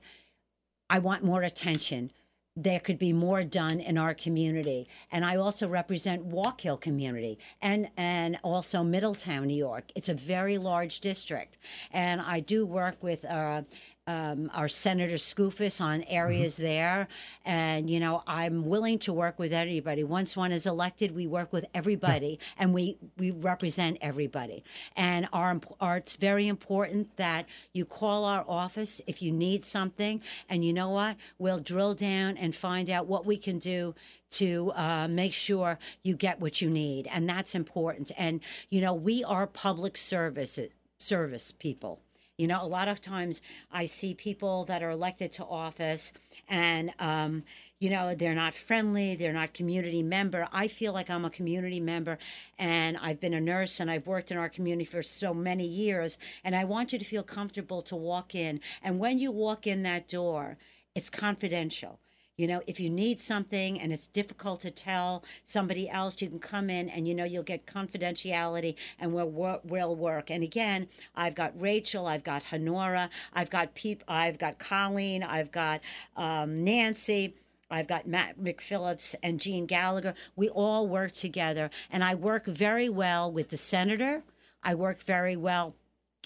[0.90, 2.12] I want more attention
[2.56, 4.88] there could be more done in our community.
[5.12, 9.91] And I also represent Wallkill community and and also Middletown, New York.
[9.95, 11.58] It's a very large district,
[11.91, 13.26] and I do work with.
[13.26, 13.64] Uh,
[14.08, 17.08] um, our Senator Skoufis on areas there.
[17.45, 20.04] And, you know, I'm willing to work with anybody.
[20.04, 24.64] Once one is elected, we work with everybody and we, we represent everybody.
[24.95, 30.22] And our, our, it's very important that you call our office if you need something.
[30.49, 31.18] And you know what?
[31.38, 33.95] We'll drill down and find out what we can do
[34.32, 37.08] to uh, make sure you get what you need.
[37.08, 38.12] And that's important.
[38.18, 40.60] And, you know, we are public service,
[40.97, 42.01] service people.
[42.38, 46.12] You know, a lot of times I see people that are elected to office
[46.50, 47.44] and, um,
[47.80, 50.48] you know, they're not friendly, they're not community member.
[50.52, 52.18] I feel like I'm a community member
[52.58, 56.18] and I've been a nurse and I've worked in our community for so many years.
[56.44, 58.62] And I want you to feel comfortable to walk in.
[58.82, 60.58] And when you walk in that door,
[60.96, 62.00] it's confidential.
[62.36, 66.40] You know, if you need something and it's difficult to tell somebody else, you can
[66.40, 70.32] come in and you know you'll get confidentiality and we'll we'll work.
[70.32, 75.52] And again, I've got Rachel, I've got Honora, I've got Peep, I've got Colleen, I've
[75.52, 75.82] got
[76.16, 77.36] um, Nancy.
[77.72, 80.14] I've got Matt McPhillips and Jean Gallagher.
[80.36, 84.22] We all work together, and I work very well with the senator.
[84.62, 85.76] I work very well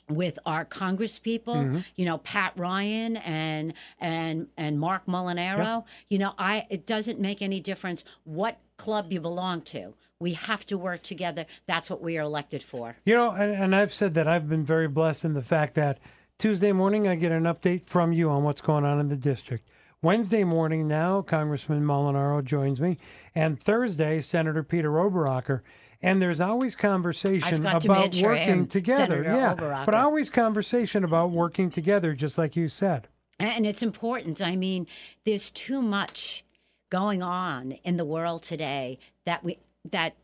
[0.10, 1.80] with our congresspeople, Mm-hmm.
[1.96, 5.84] you know, Pat Ryan and and and Marc Molinaro.
[6.10, 9.96] You know, I it doesn't make any difference what club you belong to.
[10.20, 11.46] We have to work together.
[11.68, 12.96] That's what we are elected for.
[13.06, 16.00] You know, and, and I've said that I've been very blessed in the fact that
[16.40, 19.68] Tuesday morning I get an update from you on what's going on in the district.
[20.02, 22.98] Wednesday morning now, Congressman Molinaro joins me,
[23.34, 25.62] and Thursday, Senator Peter Oberacker.
[26.02, 29.24] And there's always conversation got to about working him, together.
[29.24, 29.86] Senator yeah, Oberacker.
[29.86, 33.08] but always conversation about working together, just like you said.
[33.40, 34.42] And it's important.
[34.42, 34.88] I mean,
[35.26, 36.44] there's too much
[36.90, 39.60] going on in the world today that we
[39.92, 40.16] that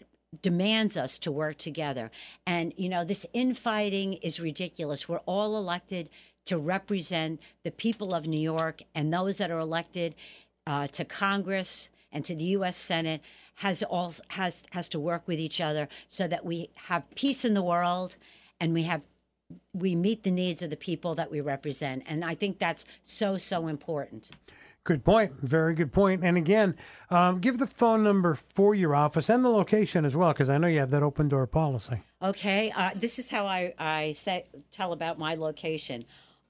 [0.41, 2.11] demands us to work together.
[2.45, 5.07] And you know, this infighting is ridiculous.
[5.07, 6.09] We're all elected
[6.45, 10.15] to represent the people of New York, and those that are elected
[10.67, 12.77] uh, to Congress and to the U.S.
[12.77, 13.21] Senate
[13.55, 17.53] has all has has to work with each other so that we have peace in
[17.53, 18.17] the world,
[18.59, 19.01] and we have
[19.73, 22.03] we meet the needs of the people that we represent.
[22.07, 24.31] And I think that's so so important.
[24.85, 25.39] Good point.
[25.39, 26.25] Very good point.
[26.25, 26.75] And again,
[27.09, 30.57] um, give the phone number for your office and the location as well, because I
[30.57, 32.01] know you have that open door policy.
[32.21, 36.03] Okay, uh, this is how I, I say, tell about my location.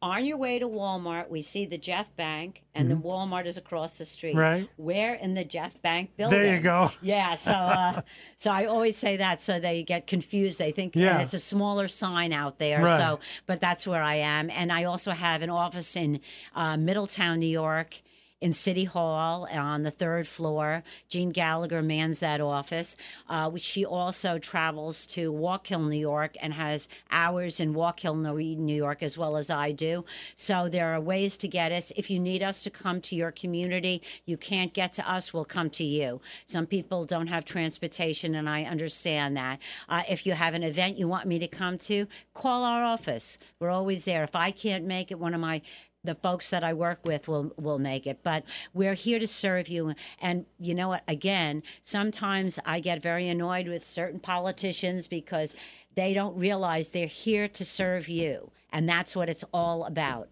[0.04, 3.98] On your way to Walmart, we see the Jeff Bank, and the Walmart is across
[3.98, 4.32] the street.
[4.32, 4.40] Mm-hmm.
[4.40, 4.70] Right.
[4.78, 6.40] We're in the Jeff Bank building.
[6.42, 6.92] There you go.
[7.02, 7.36] Yeah.
[7.36, 8.02] So, uh,
[8.36, 10.60] so I always say that so they get confused.
[10.60, 11.22] They think Yeah.
[11.22, 12.82] it's a smaller sign out there.
[12.84, 12.98] Right.
[13.00, 16.20] So, but that's where I am, and I also have an office in
[16.54, 18.02] uh, Middletown, New York
[18.44, 20.84] in City Hall on the third floor.
[21.08, 22.98] Jean Gallagher mans that office.
[23.30, 28.18] Uh, she also travels to Wallkill, New York, and has hours in Wallkill,
[28.58, 30.04] New York, as well as I do.
[30.36, 31.94] So there are ways to get us.
[31.96, 35.46] If you need us to come to your community, you can't get to us, we'll
[35.46, 36.20] come to you.
[36.46, 39.60] Some people don't have transportation, and I understand that.
[39.88, 43.38] Uh, if you have an event you want me to come to, call our office.
[43.60, 44.24] We're always there.
[44.24, 45.62] If I can't make it, one of my
[46.04, 48.20] the folks that I work with will will make it.
[48.24, 48.44] But
[48.74, 49.94] we're here to serve you.
[50.20, 51.04] And you know what?
[51.08, 55.56] Again, sometimes I get very annoyed with certain politicians because
[55.96, 60.30] they don't realize they're here to serve you, and that's what it's all about.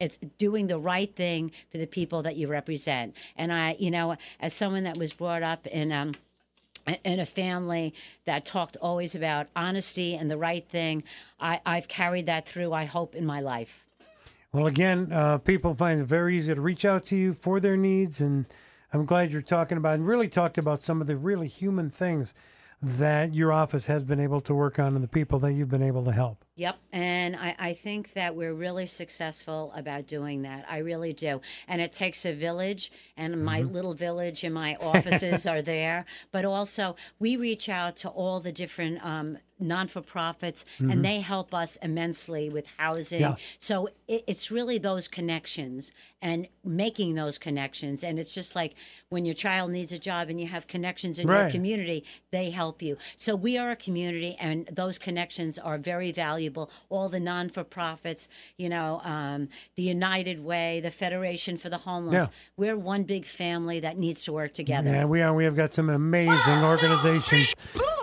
[0.00, 3.14] It's doing the right thing for the people that you represent.
[3.36, 6.14] And I, you know, as someone that was brought up in um,
[7.04, 7.94] in a family
[8.24, 11.04] that talked always about honesty and the right thing,
[11.38, 12.72] I, I've carried that through.
[12.72, 13.84] I hope in my life.
[14.52, 17.78] Well, again, uh, people find it very easy to reach out to you for their
[17.78, 18.44] needs, and
[18.92, 22.34] I'm glad you're talking about and really talked about some of the really human things
[22.82, 25.82] that your office has been able to work on and the people that you've been
[25.84, 26.44] able to help.
[26.56, 26.78] Yep.
[26.92, 30.66] And I, I think that we're really successful about doing that.
[30.68, 31.40] I really do.
[31.66, 33.72] And it takes a village, and my Mm-hmm.
[33.72, 36.04] little village and my offices are there.
[36.30, 40.92] But also, we reach out to all the different um, non for profits, Mhm.
[40.92, 43.20] and they help us immensely with housing.
[43.20, 43.36] Yeah.
[43.58, 45.92] So it, it's really those connections
[46.22, 48.04] and making those connections.
[48.04, 48.74] And it's just like
[49.08, 52.80] when your child needs a job and you have connections in your community, they help
[52.80, 52.96] you.
[53.16, 56.70] So we are a community, and those connections are very valuable.
[56.88, 61.78] All the non for profits, you know, um, the United Way, the Federation for the
[61.78, 62.34] Homeless, Yeah.
[62.56, 64.88] we're one big family that needs to work together.
[64.90, 65.34] Yeah, we are.
[65.34, 67.52] We have got some amazing organizations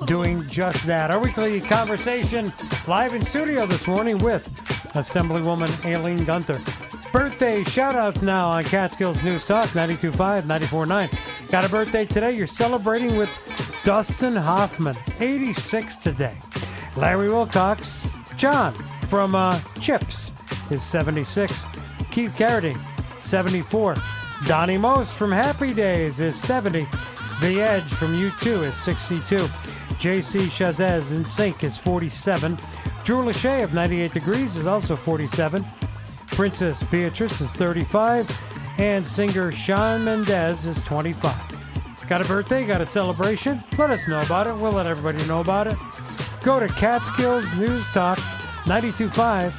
[0.06, 1.10] doing just that.
[1.10, 2.52] Our weekly conversation
[2.88, 4.44] live in studio this morning with
[4.94, 6.60] Assemblywoman Aileen Gunther.
[7.12, 11.50] Birthday shout outs now on Catskills News Talk 92.5, 94.9.
[11.50, 12.34] Got a birthday today.
[12.34, 13.30] You're celebrating with
[13.84, 16.38] Dustin Hoffman, 86 today.
[16.96, 18.74] Larry Wilcox, Jon
[19.10, 20.34] from uh, Chips
[20.70, 21.66] is 76.
[22.12, 22.80] Keith Carradine,
[23.22, 23.96] 74.
[24.46, 26.86] Donny Most from Happy Days is 70.
[27.42, 29.38] The Edge from U2 is 62.
[29.98, 32.56] JC Chasez in Sync is 47.
[33.04, 35.66] Drew Lachey of 98 Degrees is also 47.
[36.32, 38.30] Princess Beatrice is 35.
[38.80, 42.08] And singer Shawn Mendes is 25.
[42.08, 42.66] Got a birthday?
[42.66, 43.60] Got a celebration?
[43.78, 44.56] Let us know about it.
[44.56, 45.76] We'll let everybody know about it.
[46.44, 48.18] Go to Catskills News Talk
[48.66, 49.54] 925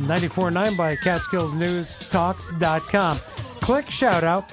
[0.00, 3.18] 949 by catskillsnewstalk.com.
[3.60, 4.50] Click shout out,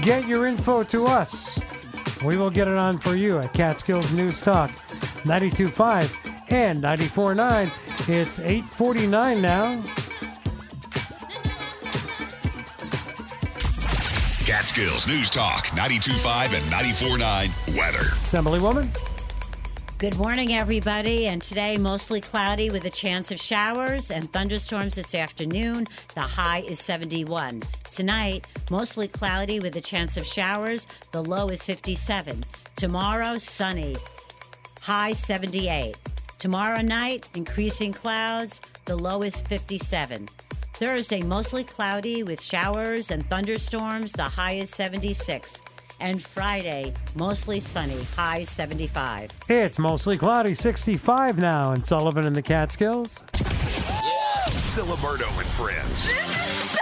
[0.00, 1.56] get your info to us.
[2.24, 4.70] We will get it on for you at Catskills News Talk
[5.24, 6.12] 925
[6.50, 7.70] and 949.
[8.08, 9.80] It's 849 now.
[14.60, 18.10] Catskills News Talk 92.5 and 94.9 weather.
[18.20, 18.94] Assemblywoman.
[19.96, 21.28] Good morning, everybody.
[21.28, 25.86] And today, mostly cloudy with a chance of showers and thunderstorms this afternoon.
[26.14, 27.62] The high is 71.
[27.90, 30.86] Tonight, mostly cloudy with a chance of showers.
[31.12, 32.44] The low is 57.
[32.76, 33.96] Tomorrow, sunny.
[34.82, 35.96] High 78.
[36.38, 38.60] Tomorrow night, increasing clouds.
[38.84, 40.28] The low is 57.
[40.80, 44.12] Thursday, mostly cloudy with showers and thunderstorms.
[44.12, 45.60] The high is 76.
[46.00, 49.30] And Friday, mostly sunny, high 75.
[49.50, 53.22] It's mostly cloudy, 65 now in Sullivan and the Catskills.
[54.64, 56.79] Ciliberto and Friends.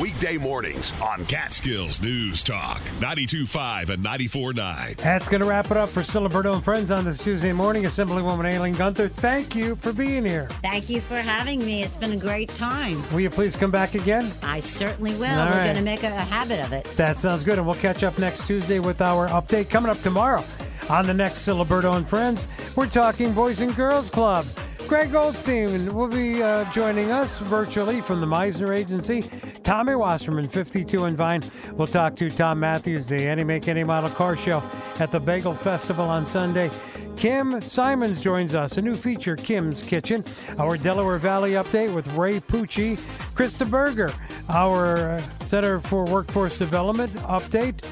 [0.00, 4.96] Weekday mornings on Catskills News Talk 92.5 and 94.9.
[4.96, 7.82] That's going to wrap it up for Ciliberto and Friends on this Tuesday morning.
[7.82, 10.46] Assemblywoman Aileen Gunther, thank you for being here.
[10.62, 11.82] Thank you for having me.
[11.82, 13.02] It's been a great time.
[13.10, 14.30] Will you please come back again?
[14.44, 15.24] I certainly will.
[15.26, 15.64] All We're right.
[15.64, 16.84] going to make a, a habit of it.
[16.96, 17.58] That sounds good.
[17.58, 20.44] And we'll catch up next Tuesday with our update coming up tomorrow
[20.88, 22.46] on the next Ciliberto and Friends.
[22.76, 24.46] We're talking Boys and Girls Club.
[24.88, 29.30] Greg Goldstein will be uh, joining us virtually from the Meisner Agency.
[29.62, 31.44] Tommy Wasserman, 52 and Vine.
[31.74, 34.62] We'll talk to Tom Matthews, the Any Make Any Model Car Show
[34.98, 36.70] at the Bagel Festival on Sunday.
[37.18, 40.24] Kim Simons joins us, a new feature, Kim's Kitchen.
[40.58, 42.96] Our Delaware Valley update with Ray Pucci.
[43.34, 44.14] Krista Berger,
[44.48, 47.84] our uh, Center for Workforce Development update.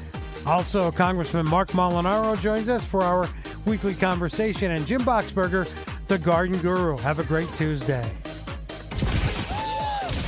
[0.47, 3.29] Also, Congressman Marc Molinaro joins us for our
[3.65, 5.67] weekly conversation, and Jim Boxberger,
[6.07, 6.97] the Garden Guru.
[6.97, 8.09] Have a great Tuesday.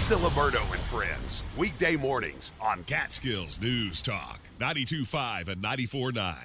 [0.10, 1.44] Ciliberto and Friends.
[1.56, 6.40] Weekday mornings on Catskills News Talk 92.5 and 94.9.